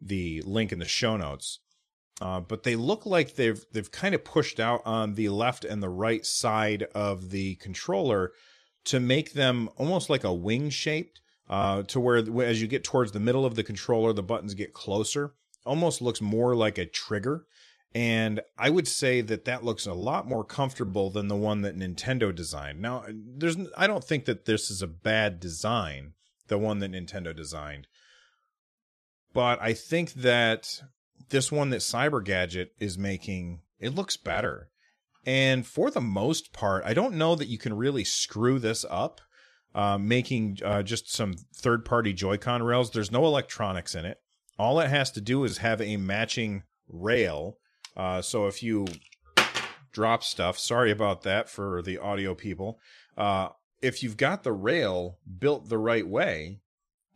the 0.00 0.42
link 0.42 0.72
in 0.72 0.78
the 0.78 0.84
show 0.84 1.16
notes. 1.16 1.60
Uh, 2.20 2.40
but 2.40 2.62
they 2.62 2.76
look 2.76 3.06
like 3.06 3.34
they've 3.34 3.64
they've 3.72 3.90
kind 3.90 4.14
of 4.14 4.24
pushed 4.24 4.60
out 4.60 4.82
on 4.84 5.14
the 5.14 5.28
left 5.28 5.64
and 5.64 5.82
the 5.82 5.88
right 5.88 6.24
side 6.24 6.84
of 6.94 7.30
the 7.30 7.56
controller 7.56 8.32
to 8.84 9.00
make 9.00 9.32
them 9.32 9.68
almost 9.76 10.10
like 10.10 10.24
a 10.24 10.34
wing 10.34 10.70
shaped, 10.70 11.20
uh, 11.48 11.82
to 11.84 12.00
where 12.00 12.18
as 12.42 12.60
you 12.60 12.68
get 12.68 12.84
towards 12.84 13.12
the 13.12 13.20
middle 13.20 13.44
of 13.44 13.54
the 13.54 13.64
controller, 13.64 14.12
the 14.12 14.22
buttons 14.22 14.54
get 14.54 14.72
closer. 14.72 15.34
Almost 15.64 16.02
looks 16.02 16.20
more 16.20 16.54
like 16.56 16.78
a 16.78 16.86
trigger. 16.86 17.46
And 17.94 18.40
I 18.56 18.70
would 18.70 18.88
say 18.88 19.20
that 19.20 19.44
that 19.44 19.64
looks 19.64 19.86
a 19.86 19.92
lot 19.92 20.26
more 20.26 20.44
comfortable 20.44 21.10
than 21.10 21.28
the 21.28 21.36
one 21.36 21.60
that 21.62 21.76
Nintendo 21.76 22.34
designed. 22.34 22.80
Now, 22.80 23.04
there's 23.08 23.56
I 23.76 23.86
don't 23.86 24.04
think 24.04 24.24
that 24.24 24.46
this 24.46 24.70
is 24.70 24.80
a 24.80 24.86
bad 24.86 25.40
design, 25.40 26.14
the 26.48 26.56
one 26.56 26.78
that 26.78 26.92
Nintendo 26.92 27.36
designed. 27.36 27.86
But 29.34 29.60
I 29.60 29.74
think 29.74 30.14
that 30.14 30.82
this 31.28 31.52
one 31.52 31.70
that 31.70 31.80
Cyber 31.80 32.24
Gadget 32.24 32.72
is 32.78 32.96
making, 32.96 33.60
it 33.78 33.94
looks 33.94 34.16
better. 34.16 34.68
And 35.24 35.66
for 35.66 35.90
the 35.90 36.00
most 36.00 36.52
part, 36.52 36.84
I 36.84 36.94
don't 36.94 37.14
know 37.14 37.34
that 37.34 37.48
you 37.48 37.58
can 37.58 37.74
really 37.74 38.04
screw 38.04 38.58
this 38.58 38.84
up, 38.88 39.20
uh, 39.74 39.98
making 39.98 40.58
uh, 40.64 40.82
just 40.82 41.12
some 41.12 41.34
third 41.54 41.84
party 41.84 42.12
Joy-Con 42.12 42.62
rails. 42.62 42.90
There's 42.90 43.12
no 43.12 43.24
electronics 43.24 43.94
in 43.94 44.04
it. 44.04 44.18
All 44.58 44.80
it 44.80 44.88
has 44.88 45.10
to 45.12 45.20
do 45.20 45.44
is 45.44 45.58
have 45.58 45.80
a 45.80 45.96
matching 45.96 46.64
rail. 46.88 47.58
Uh, 47.96 48.22
so 48.22 48.46
if 48.46 48.62
you 48.62 48.86
drop 49.92 50.22
stuff, 50.22 50.58
sorry 50.58 50.90
about 50.90 51.22
that 51.22 51.48
for 51.48 51.82
the 51.82 51.98
audio 51.98 52.34
people. 52.34 52.78
Uh, 53.16 53.48
if 53.80 54.02
you've 54.02 54.16
got 54.16 54.42
the 54.42 54.52
rail 54.52 55.18
built 55.38 55.68
the 55.68 55.78
right 55.78 56.06
way, 56.06 56.60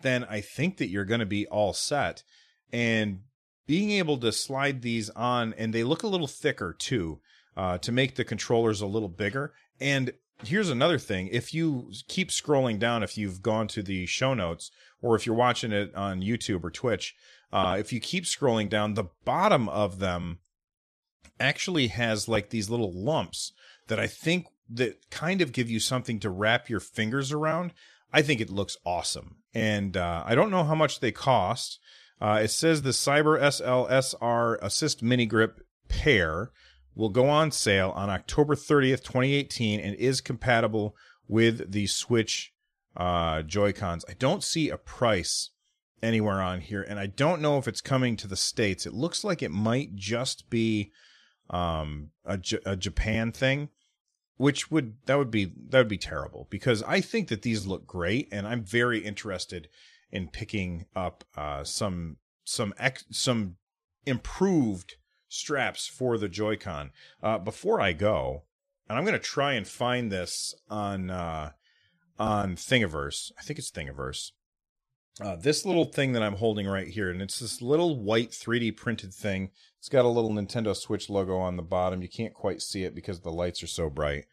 then 0.02 0.24
I 0.24 0.40
think 0.40 0.76
that 0.78 0.88
you're 0.88 1.04
going 1.04 1.20
to 1.20 1.26
be 1.26 1.46
all 1.46 1.72
set. 1.72 2.22
And 2.72 3.20
being 3.66 3.90
able 3.92 4.18
to 4.18 4.32
slide 4.32 4.82
these 4.82 5.10
on, 5.10 5.54
and 5.54 5.72
they 5.72 5.84
look 5.84 6.02
a 6.02 6.08
little 6.08 6.26
thicker 6.26 6.74
too 6.78 7.20
uh, 7.56 7.78
to 7.78 7.92
make 7.92 8.14
the 8.14 8.24
controllers 8.24 8.80
a 8.80 8.86
little 8.86 9.08
bigger. 9.08 9.54
And 9.80 10.12
here's 10.44 10.68
another 10.68 10.98
thing 10.98 11.28
if 11.32 11.54
you 11.54 11.90
keep 12.08 12.28
scrolling 12.28 12.78
down, 12.78 13.02
if 13.02 13.16
you've 13.16 13.42
gone 13.42 13.68
to 13.68 13.82
the 13.82 14.06
show 14.06 14.34
notes, 14.34 14.70
or 15.00 15.16
if 15.16 15.26
you're 15.26 15.34
watching 15.34 15.72
it 15.72 15.94
on 15.94 16.20
YouTube 16.20 16.64
or 16.64 16.70
Twitch, 16.70 17.14
uh, 17.52 17.76
if 17.78 17.92
you 17.92 18.00
keep 18.00 18.24
scrolling 18.24 18.68
down, 18.68 18.94
the 18.94 19.08
bottom 19.24 19.68
of 19.68 19.98
them 19.98 20.38
actually 21.38 21.88
has 21.88 22.28
like 22.28 22.50
these 22.50 22.70
little 22.70 22.92
lumps 22.92 23.52
that 23.88 24.00
I 24.00 24.06
think 24.06 24.46
that 24.70 25.10
kind 25.10 25.40
of 25.40 25.52
give 25.52 25.70
you 25.70 25.80
something 25.80 26.18
to 26.20 26.30
wrap 26.30 26.68
your 26.68 26.80
fingers 26.80 27.32
around. 27.32 27.72
I 28.12 28.22
think 28.22 28.40
it 28.40 28.50
looks 28.50 28.76
awesome. 28.84 29.36
And 29.54 29.96
uh, 29.96 30.24
I 30.26 30.34
don't 30.34 30.50
know 30.50 30.64
how 30.64 30.74
much 30.74 31.00
they 31.00 31.12
cost. 31.12 31.78
Uh, 32.20 32.40
it 32.42 32.48
says 32.48 32.82
the 32.82 32.90
Cyber 32.90 33.40
SLSR 33.40 34.58
Assist 34.62 35.02
Mini 35.02 35.26
Grip 35.26 35.60
pair 35.88 36.50
will 36.94 37.10
go 37.10 37.28
on 37.28 37.50
sale 37.50 37.92
on 37.94 38.08
October 38.08 38.54
30th, 38.54 39.02
2018, 39.02 39.80
and 39.80 39.94
is 39.96 40.20
compatible 40.20 40.96
with 41.28 41.70
the 41.70 41.86
Switch 41.86 42.52
uh, 42.96 43.42
Joy 43.42 43.72
Cons. 43.72 44.04
I 44.08 44.14
don't 44.14 44.42
see 44.42 44.70
a 44.70 44.78
price 44.78 45.50
anywhere 46.02 46.40
on 46.40 46.60
here, 46.60 46.82
and 46.82 46.98
I 46.98 47.06
don't 47.06 47.42
know 47.42 47.58
if 47.58 47.68
it's 47.68 47.80
coming 47.80 48.16
to 48.16 48.26
the 48.26 48.36
States. 48.36 48.86
It 48.86 48.94
looks 48.94 49.24
like 49.24 49.42
it 49.42 49.50
might 49.50 49.94
just 49.94 50.48
be 50.48 50.92
um, 51.50 52.10
a, 52.24 52.38
J- 52.38 52.58
a 52.64 52.76
Japan 52.76 53.32
thing, 53.32 53.68
which 54.36 54.70
would 54.70 54.96
that 55.06 55.16
would 55.18 55.30
be 55.30 55.52
that 55.68 55.78
would 55.78 55.88
be 55.88 55.98
terrible 55.98 56.46
because 56.50 56.82
I 56.82 57.00
think 57.00 57.28
that 57.28 57.42
these 57.42 57.66
look 57.66 57.86
great, 57.86 58.28
and 58.32 58.46
I'm 58.46 58.64
very 58.64 58.98
interested 59.00 59.68
in 60.10 60.28
picking 60.28 60.86
up 60.94 61.24
uh, 61.36 61.64
some 61.64 62.16
some 62.44 62.74
ex- 62.78 63.04
some 63.10 63.56
improved 64.04 64.96
straps 65.28 65.86
for 65.86 66.16
the 66.16 66.28
Joy-Con. 66.28 66.90
Uh, 67.22 67.38
before 67.38 67.80
I 67.80 67.92
go, 67.92 68.44
and 68.88 68.98
I'm 68.98 69.04
to 69.06 69.18
try 69.18 69.54
and 69.54 69.66
find 69.66 70.10
this 70.10 70.54
on 70.68 71.10
uh, 71.10 71.50
on 72.18 72.56
Thingiverse. 72.56 73.32
I 73.38 73.42
think 73.42 73.58
it's 73.58 73.70
Thingiverse. 73.70 74.32
Uh, 75.20 75.36
this 75.36 75.64
little 75.64 75.86
thing 75.86 76.12
that 76.12 76.22
I'm 76.22 76.36
holding 76.36 76.66
right 76.66 76.88
here, 76.88 77.10
and 77.10 77.22
it's 77.22 77.38
this 77.38 77.62
little 77.62 77.98
white 78.02 78.30
3D 78.30 78.76
printed 78.76 79.14
thing. 79.14 79.50
It's 79.86 79.92
got 79.92 80.04
a 80.04 80.08
little 80.08 80.32
Nintendo 80.32 80.74
Switch 80.74 81.08
logo 81.08 81.36
on 81.36 81.54
the 81.54 81.62
bottom. 81.62 82.02
You 82.02 82.08
can't 82.08 82.34
quite 82.34 82.60
see 82.60 82.82
it 82.82 82.92
because 82.92 83.20
the 83.20 83.30
lights 83.30 83.62
are 83.62 83.68
so 83.68 83.88
bright. 83.88 84.24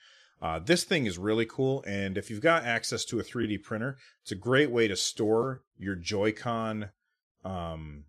Uh, 0.41 0.57
this 0.57 0.83
thing 0.83 1.05
is 1.05 1.19
really 1.19 1.45
cool, 1.45 1.83
and 1.85 2.17
if 2.17 2.31
you've 2.31 2.41
got 2.41 2.65
access 2.65 3.05
to 3.05 3.19
a 3.19 3.23
3D 3.23 3.61
printer, 3.61 3.99
it's 4.23 4.31
a 4.31 4.35
great 4.35 4.71
way 4.71 4.87
to 4.87 4.95
store 4.95 5.61
your 5.77 5.93
Joy-Con 5.93 6.89
um, 7.45 8.05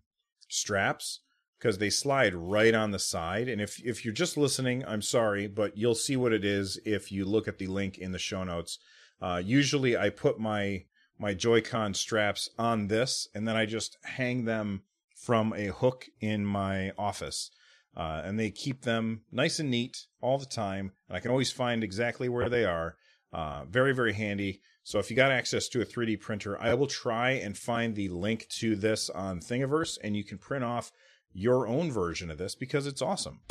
straps 0.47 1.19
because 1.59 1.77
they 1.77 1.91
slide 1.91 2.33
right 2.33 2.73
on 2.73 2.89
the 2.89 2.97
side. 2.97 3.47
And 3.47 3.61
if 3.61 3.79
if 3.85 4.03
you're 4.03 4.11
just 4.11 4.37
listening, 4.37 4.83
I'm 4.83 5.03
sorry, 5.03 5.45
but 5.45 5.77
you'll 5.77 5.93
see 5.93 6.15
what 6.15 6.33
it 6.33 6.43
is 6.43 6.79
if 6.83 7.11
you 7.11 7.25
look 7.25 7.47
at 7.47 7.59
the 7.59 7.67
link 7.67 7.99
in 7.99 8.11
the 8.11 8.17
show 8.17 8.43
notes. 8.43 8.79
Uh, 9.21 9.39
usually, 9.45 9.95
I 9.95 10.09
put 10.09 10.39
my 10.39 10.85
my 11.19 11.35
Joy-Con 11.35 11.93
straps 11.93 12.49
on 12.57 12.87
this, 12.87 13.27
and 13.35 13.47
then 13.47 13.55
I 13.55 13.67
just 13.67 13.99
hang 14.01 14.45
them 14.45 14.81
from 15.15 15.53
a 15.53 15.67
hook 15.67 16.05
in 16.19 16.45
my 16.45 16.91
office. 16.97 17.49
Uh, 17.97 18.21
and 18.25 18.37
they 18.37 18.51
keep 18.51 18.81
them 18.81 19.21
nice 19.31 19.59
and 19.59 19.71
neat 19.71 20.05
all 20.21 20.37
the 20.37 20.45
time. 20.45 20.91
And 21.07 21.15
I 21.15 21.19
can 21.21 21.31
always 21.31 21.51
find 21.51 21.83
exactly 21.83 22.27
where 22.27 22.49
they 22.49 22.65
are. 22.65 22.95
Uh, 23.31 23.65
very, 23.65 23.93
very 23.93 24.13
handy. 24.13 24.61
So 24.83 24.99
if 24.99 25.09
you 25.09 25.15
got 25.15 25.31
access 25.31 25.67
to 25.69 25.81
a 25.81 25.85
3D 25.85 26.19
printer, 26.19 26.61
I 26.61 26.73
will 26.73 26.87
try 26.87 27.31
and 27.31 27.57
find 27.57 27.95
the 27.95 28.09
link 28.09 28.47
to 28.59 28.75
this 28.75 29.09
on 29.09 29.39
Thingiverse, 29.39 29.97
and 30.03 30.15
you 30.15 30.23
can 30.23 30.37
print 30.37 30.63
off 30.63 30.91
your 31.33 31.67
own 31.67 31.91
version 31.91 32.29
of 32.29 32.37
this 32.37 32.55
because 32.55 32.87
it's 32.87 33.01
awesome. 33.01 33.41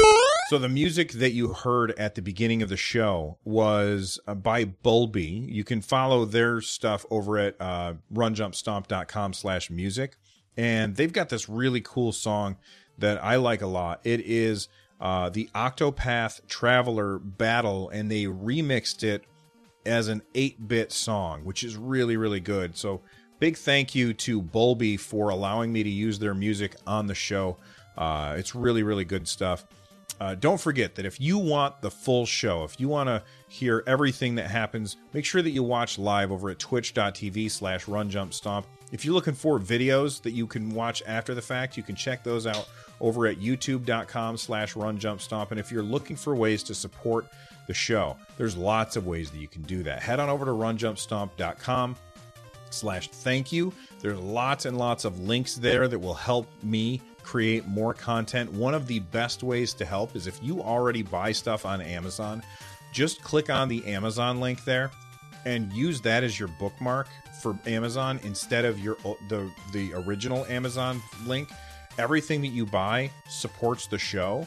So 0.49 0.59
the 0.59 0.69
music 0.69 1.13
that 1.13 1.33
you 1.33 1.55
heard 1.55 1.93
at 1.93 2.15
the 2.15 2.23
beginning 2.23 2.63
of 2.63 2.69
the 2.69 2.77
show 2.77 3.39
was 3.45 4.21
uh, 4.27 4.35
by 4.35 4.65
Bulby. 4.67 5.51
You 5.51 5.65
can 5.65 5.81
follow 5.81 6.25
their 6.25 6.61
stuff 6.61 7.07
over 7.11 7.39
at 7.39 7.57
uh, 7.61 7.95
runjumpstomp.com 8.13 9.33
slash 9.33 9.71
music. 9.71 10.17
And 10.57 10.97
they've 10.97 11.13
got 11.13 11.29
this 11.29 11.49
really 11.49 11.81
cool 11.81 12.13
song 12.13 12.57
that 12.99 13.23
I 13.23 13.37
like 13.37 13.63
a 13.63 13.67
lot. 13.67 14.01
It 14.05 14.21
is 14.21 14.69
uh, 15.01 15.29
the 15.29 15.51
Octopath 15.55 16.47
Traveler 16.47 17.19
Battle, 17.19 17.89
and 17.91 18.11
they 18.11 18.25
remixed 18.25 19.03
it 19.03 19.25
as 19.85 20.09
an 20.09 20.23
8 20.35 20.69
bit 20.69 20.93
song, 20.93 21.45
which 21.45 21.63
is 21.65 21.77
really, 21.77 22.17
really 22.17 22.41
good. 22.41 22.77
So 22.77 23.03
big 23.39 23.57
thank 23.57 23.95
you 23.95 24.15
to 24.15 24.41
Bulby 24.41 24.99
for 24.99 25.29
allowing 25.29 25.73
me 25.73 25.83
to 25.83 25.91
use 25.91 26.19
their 26.19 26.35
music 26.35 26.77
on 26.87 27.07
the 27.07 27.15
show. 27.15 27.59
Uh, 27.97 28.35
it's 28.39 28.55
really, 28.55 28.83
really 28.83 29.05
good 29.05 29.29
stuff. 29.29 29.67
Uh, 30.21 30.35
don't 30.35 30.61
forget 30.61 30.95
that 30.95 31.05
if 31.05 31.21
you 31.21 31.39
want 31.39 31.81
the 31.81 31.91
full 31.91 32.25
show, 32.25 32.63
if 32.63 32.79
you 32.79 32.89
want 32.89 33.09
to 33.09 33.23
hear 33.49 33.83
everything 33.87 34.37
that 34.37 34.49
happens, 34.49 34.97
make 35.13 35.25
sure 35.25 35.43
that 35.43 35.51
you 35.51 35.63
watch 35.63 35.99
live 35.99 36.31
over 36.31 36.51
at 36.51 36.59
twitch.tv 36.59 37.51
slash 37.51 37.87
runjumpstomp. 37.87 38.65
If 38.95 39.05
you're 39.05 39.13
looking 39.13 39.35
for 39.35 39.59
videos 39.59 40.23
that 40.23 40.31
you 40.31 40.47
can 40.47 40.71
watch 40.71 41.03
after 41.05 41.35
the 41.35 41.43
fact, 41.43 41.77
you 41.77 41.83
can 41.83 41.97
check 41.97 42.23
those 42.23 42.47
out 42.47 42.69
over 43.01 43.27
at 43.27 43.39
youtube.com 43.39 44.37
slash 44.37 44.75
runjumpstomp. 44.75 45.51
And 45.51 45.59
if 45.59 45.73
you're 45.73 45.83
looking 45.83 46.15
for 46.15 46.37
ways 46.37 46.63
to 46.63 46.77
support 46.77 47.27
the 47.67 47.75
show, 47.75 48.17
there's 48.37 48.57
lots 48.57 48.95
of 48.95 49.05
ways 49.05 49.33
that 49.33 49.39
you 49.39 49.49
can 49.49 49.63
do 49.63 49.83
that. 49.83 50.01
Head 50.01 50.21
on 50.21 50.29
over 50.29 50.45
to 50.45 50.53
runjumpstomp.com 50.53 51.97
slash 52.71 53.09
thank 53.09 53.51
you. 53.51 53.73
There's 53.99 54.21
lots 54.21 54.65
and 54.65 54.79
lots 54.79 55.05
of 55.05 55.19
links 55.19 55.57
there 55.57 55.89
that 55.89 55.99
will 55.99 56.15
help 56.15 56.47
me 56.63 57.03
create 57.25 57.67
more 57.67 57.95
content. 57.95 58.53
One 58.53 58.75
of 58.75 58.87
the 58.87 59.01
best 59.01 59.43
ways 59.43 59.75
to 59.75 59.85
help 59.85 60.15
is 60.15 60.29
if 60.29 60.41
you 60.41 60.63
already 60.63 61.03
buy 61.03 61.33
stuff 61.33 61.67
on 61.67 61.81
Amazon, 61.81 62.45
just 62.93 63.25
click 63.25 63.51
on 63.51 63.69
the 63.69 63.85
Amazon 63.87 64.39
link 64.39 64.63
there 64.63 64.93
and 65.45 65.73
use 65.73 66.01
that 66.03 66.25
as 66.25 66.39
your 66.39 66.49
bookmark 66.49 67.09
for 67.41 67.59
Amazon 67.67 68.21
instead 68.23 68.65
of 68.65 68.79
your 68.79 68.97
the 69.29 69.51
the 69.73 69.93
original 69.95 70.45
Amazon 70.47 71.03
link. 71.27 71.51
Everything 71.99 72.43
that 72.43 72.49
you 72.49 72.67
buy 72.67 73.11
supports 73.29 73.87
the 73.87 73.99
show 73.99 74.47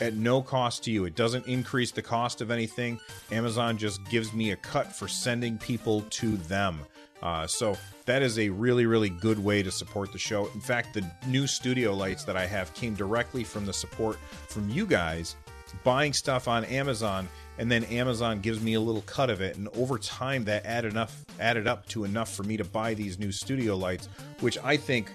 at 0.00 0.14
no 0.14 0.42
cost 0.42 0.84
to 0.84 0.90
you. 0.90 1.04
It 1.04 1.16
doesn't 1.16 1.46
increase 1.46 1.90
the 1.90 2.02
cost 2.02 2.40
of 2.40 2.50
anything. 2.50 3.00
Amazon 3.32 3.76
just 3.78 4.04
gives 4.08 4.32
me 4.32 4.52
a 4.52 4.56
cut 4.56 4.94
for 4.94 5.08
sending 5.08 5.58
people 5.58 6.02
to 6.10 6.36
them. 6.36 6.80
Uh, 7.22 7.46
so 7.46 7.76
that 8.06 8.22
is 8.22 8.38
a 8.38 8.48
really, 8.50 8.86
really 8.86 9.08
good 9.08 9.42
way 9.42 9.62
to 9.62 9.70
support 9.70 10.12
the 10.12 10.18
show. 10.18 10.48
In 10.54 10.60
fact, 10.60 10.94
the 10.94 11.08
new 11.26 11.46
studio 11.46 11.94
lights 11.94 12.24
that 12.24 12.36
I 12.36 12.46
have 12.46 12.74
came 12.74 12.94
directly 12.94 13.44
from 13.44 13.64
the 13.64 13.72
support 13.72 14.18
from 14.48 14.68
you 14.68 14.84
guys 14.84 15.36
buying 15.82 16.12
stuff 16.12 16.46
on 16.46 16.64
Amazon, 16.66 17.28
and 17.58 17.70
then 17.70 17.84
Amazon 17.84 18.40
gives 18.40 18.60
me 18.60 18.74
a 18.74 18.80
little 18.80 19.02
cut 19.02 19.30
of 19.30 19.40
it. 19.40 19.56
And 19.56 19.68
over 19.76 19.98
time, 19.98 20.44
that 20.44 20.66
added 20.66 20.92
enough 20.92 21.24
added 21.40 21.66
up 21.66 21.86
to 21.88 22.04
enough 22.04 22.34
for 22.34 22.42
me 22.42 22.56
to 22.56 22.64
buy 22.64 22.94
these 22.94 23.18
new 23.18 23.32
studio 23.32 23.76
lights, 23.76 24.08
which 24.40 24.58
I 24.62 24.76
think. 24.76 25.10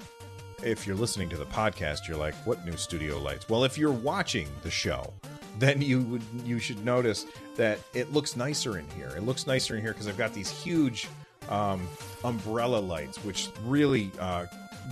If 0.61 0.85
you're 0.85 0.97
listening 0.97 1.29
to 1.29 1.37
the 1.37 1.45
podcast, 1.45 2.05
you're 2.05 2.17
like, 2.17 2.35
"What 2.45 2.65
new 2.65 2.75
studio 2.75 3.17
lights?" 3.17 3.47
Well, 3.47 3.63
if 3.63 3.77
you're 3.77 3.93
watching 3.93 4.49
the 4.61 4.69
show, 4.69 5.13
then 5.57 5.81
you 5.81 6.01
would 6.01 6.21
you 6.43 6.59
should 6.59 6.83
notice 6.83 7.25
that 7.55 7.79
it 7.93 8.11
looks 8.11 8.35
nicer 8.35 8.77
in 8.77 8.85
here. 8.89 9.13
It 9.15 9.23
looks 9.23 9.47
nicer 9.47 9.77
in 9.77 9.81
here 9.81 9.93
because 9.93 10.09
I've 10.09 10.17
got 10.17 10.33
these 10.33 10.49
huge 10.49 11.07
um, 11.49 11.87
umbrella 12.23 12.79
lights, 12.79 13.23
which 13.23 13.49
really 13.63 14.11
uh, 14.19 14.45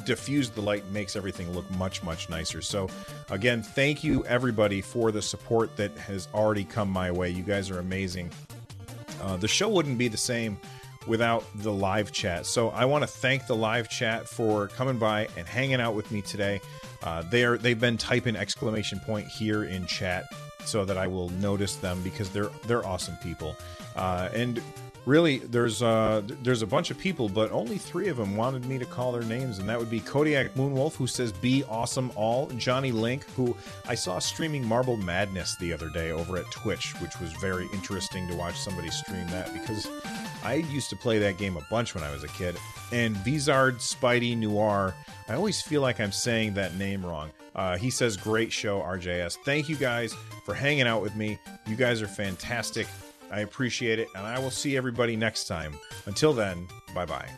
diffuse 0.05 0.49
the 0.49 0.61
light 0.61 0.85
makes 0.91 1.15
everything 1.15 1.51
look 1.51 1.69
much, 1.71 2.03
much 2.03 2.29
nicer. 2.29 2.61
So, 2.61 2.89
again, 3.29 3.61
thank 3.61 4.03
you 4.03 4.25
everybody 4.25 4.81
for 4.81 5.11
the 5.11 5.21
support 5.21 5.75
that 5.77 5.97
has 5.97 6.27
already 6.33 6.63
come 6.63 6.89
my 6.89 7.11
way. 7.11 7.29
You 7.29 7.43
guys 7.43 7.69
are 7.69 7.79
amazing. 7.79 8.31
Uh, 9.21 9.37
the 9.37 9.47
show 9.47 9.69
wouldn't 9.69 9.97
be 9.97 10.07
the 10.07 10.17
same 10.17 10.57
without 11.07 11.45
the 11.55 11.71
live 11.71 12.11
chat. 12.11 12.45
So 12.45 12.69
I 12.69 12.85
want 12.85 13.03
to 13.03 13.07
thank 13.07 13.47
the 13.47 13.55
live 13.55 13.89
chat 13.89 14.27
for 14.27 14.67
coming 14.67 14.97
by 14.97 15.27
and 15.37 15.47
hanging 15.47 15.79
out 15.81 15.95
with 15.95 16.11
me 16.11 16.21
today. 16.21 16.61
Uh, 17.03 17.23
they're 17.29 17.57
they've 17.57 17.79
been 17.79 17.97
typing 17.97 18.35
exclamation 18.35 18.99
point 18.99 19.27
here 19.27 19.63
in 19.63 19.85
chat 19.85 20.25
so 20.65 20.83
that 20.85 20.97
I 20.97 21.07
will 21.07 21.29
notice 21.29 21.75
them 21.77 22.01
because 22.03 22.29
they're 22.29 22.49
they're 22.65 22.85
awesome 22.85 23.15
people. 23.17 23.55
Uh, 23.95 24.29
and 24.33 24.61
really, 25.07 25.37
there's 25.39 25.81
uh, 25.81 26.21
there's 26.43 26.61
a 26.61 26.67
bunch 26.67 26.91
of 26.91 26.97
people, 26.97 27.29
but 27.29 27.51
only 27.51 27.77
three 27.77 28.09
of 28.09 28.17
them 28.17 28.35
wanted 28.35 28.65
me 28.65 28.77
to 28.77 28.85
call 28.85 29.11
their 29.11 29.23
names, 29.23 29.57
and 29.57 29.67
that 29.69 29.79
would 29.79 29.89
be 29.89 30.01
Kodiak 30.01 30.53
Moonwolf, 30.53 30.95
who 30.95 31.07
says 31.07 31.31
"Be 31.31 31.63
awesome 31.69 32.11
all," 32.15 32.47
Johnny 32.57 32.91
Link, 32.91 33.23
who 33.31 33.55
I 33.87 33.95
saw 33.95 34.19
streaming 34.19 34.65
Marble 34.65 34.97
Madness 34.97 35.55
the 35.55 35.73
other 35.73 35.89
day 35.89 36.11
over 36.11 36.37
at 36.37 36.51
Twitch, 36.51 36.93
which 36.99 37.19
was 37.19 37.31
very 37.33 37.67
interesting 37.73 38.27
to 38.27 38.35
watch 38.35 38.59
somebody 38.59 38.91
stream 38.91 39.25
that 39.27 39.51
because 39.53 39.87
I 40.43 40.55
used 40.55 40.89
to 40.89 40.95
play 40.95 41.17
that 41.19 41.37
game 41.37 41.57
a 41.57 41.65
bunch 41.69 41.95
when 41.95 42.03
I 42.03 42.11
was 42.11 42.23
a 42.23 42.29
kid. 42.29 42.57
And 42.91 43.15
Vizard 43.17 43.77
Spidey 43.77 44.37
Noir, 44.37 44.93
I 45.27 45.33
always 45.33 45.61
feel 45.61 45.81
like 45.81 45.99
I'm 45.99 46.11
saying 46.11 46.53
that 46.55 46.75
name 46.75 47.05
wrong. 47.05 47.31
Uh, 47.55 47.75
he 47.75 47.89
says, 47.89 48.15
Great 48.15 48.51
show, 48.51 48.79
RJS. 48.81 49.37
Thank 49.43 49.67
you 49.67 49.75
guys 49.75 50.13
for 50.45 50.53
hanging 50.53 50.87
out 50.87 51.01
with 51.01 51.15
me. 51.15 51.39
You 51.65 51.75
guys 51.75 52.01
are 52.01 52.07
fantastic. 52.07 52.87
I 53.31 53.41
appreciate 53.41 53.99
it, 53.99 54.07
and 54.15 54.25
I 54.25 54.39
will 54.39 54.51
see 54.51 54.77
everybody 54.77 55.15
next 55.15 55.47
time. 55.47 55.73
Until 56.05 56.33
then, 56.33 56.67
bye 56.93 57.05
bye. 57.05 57.29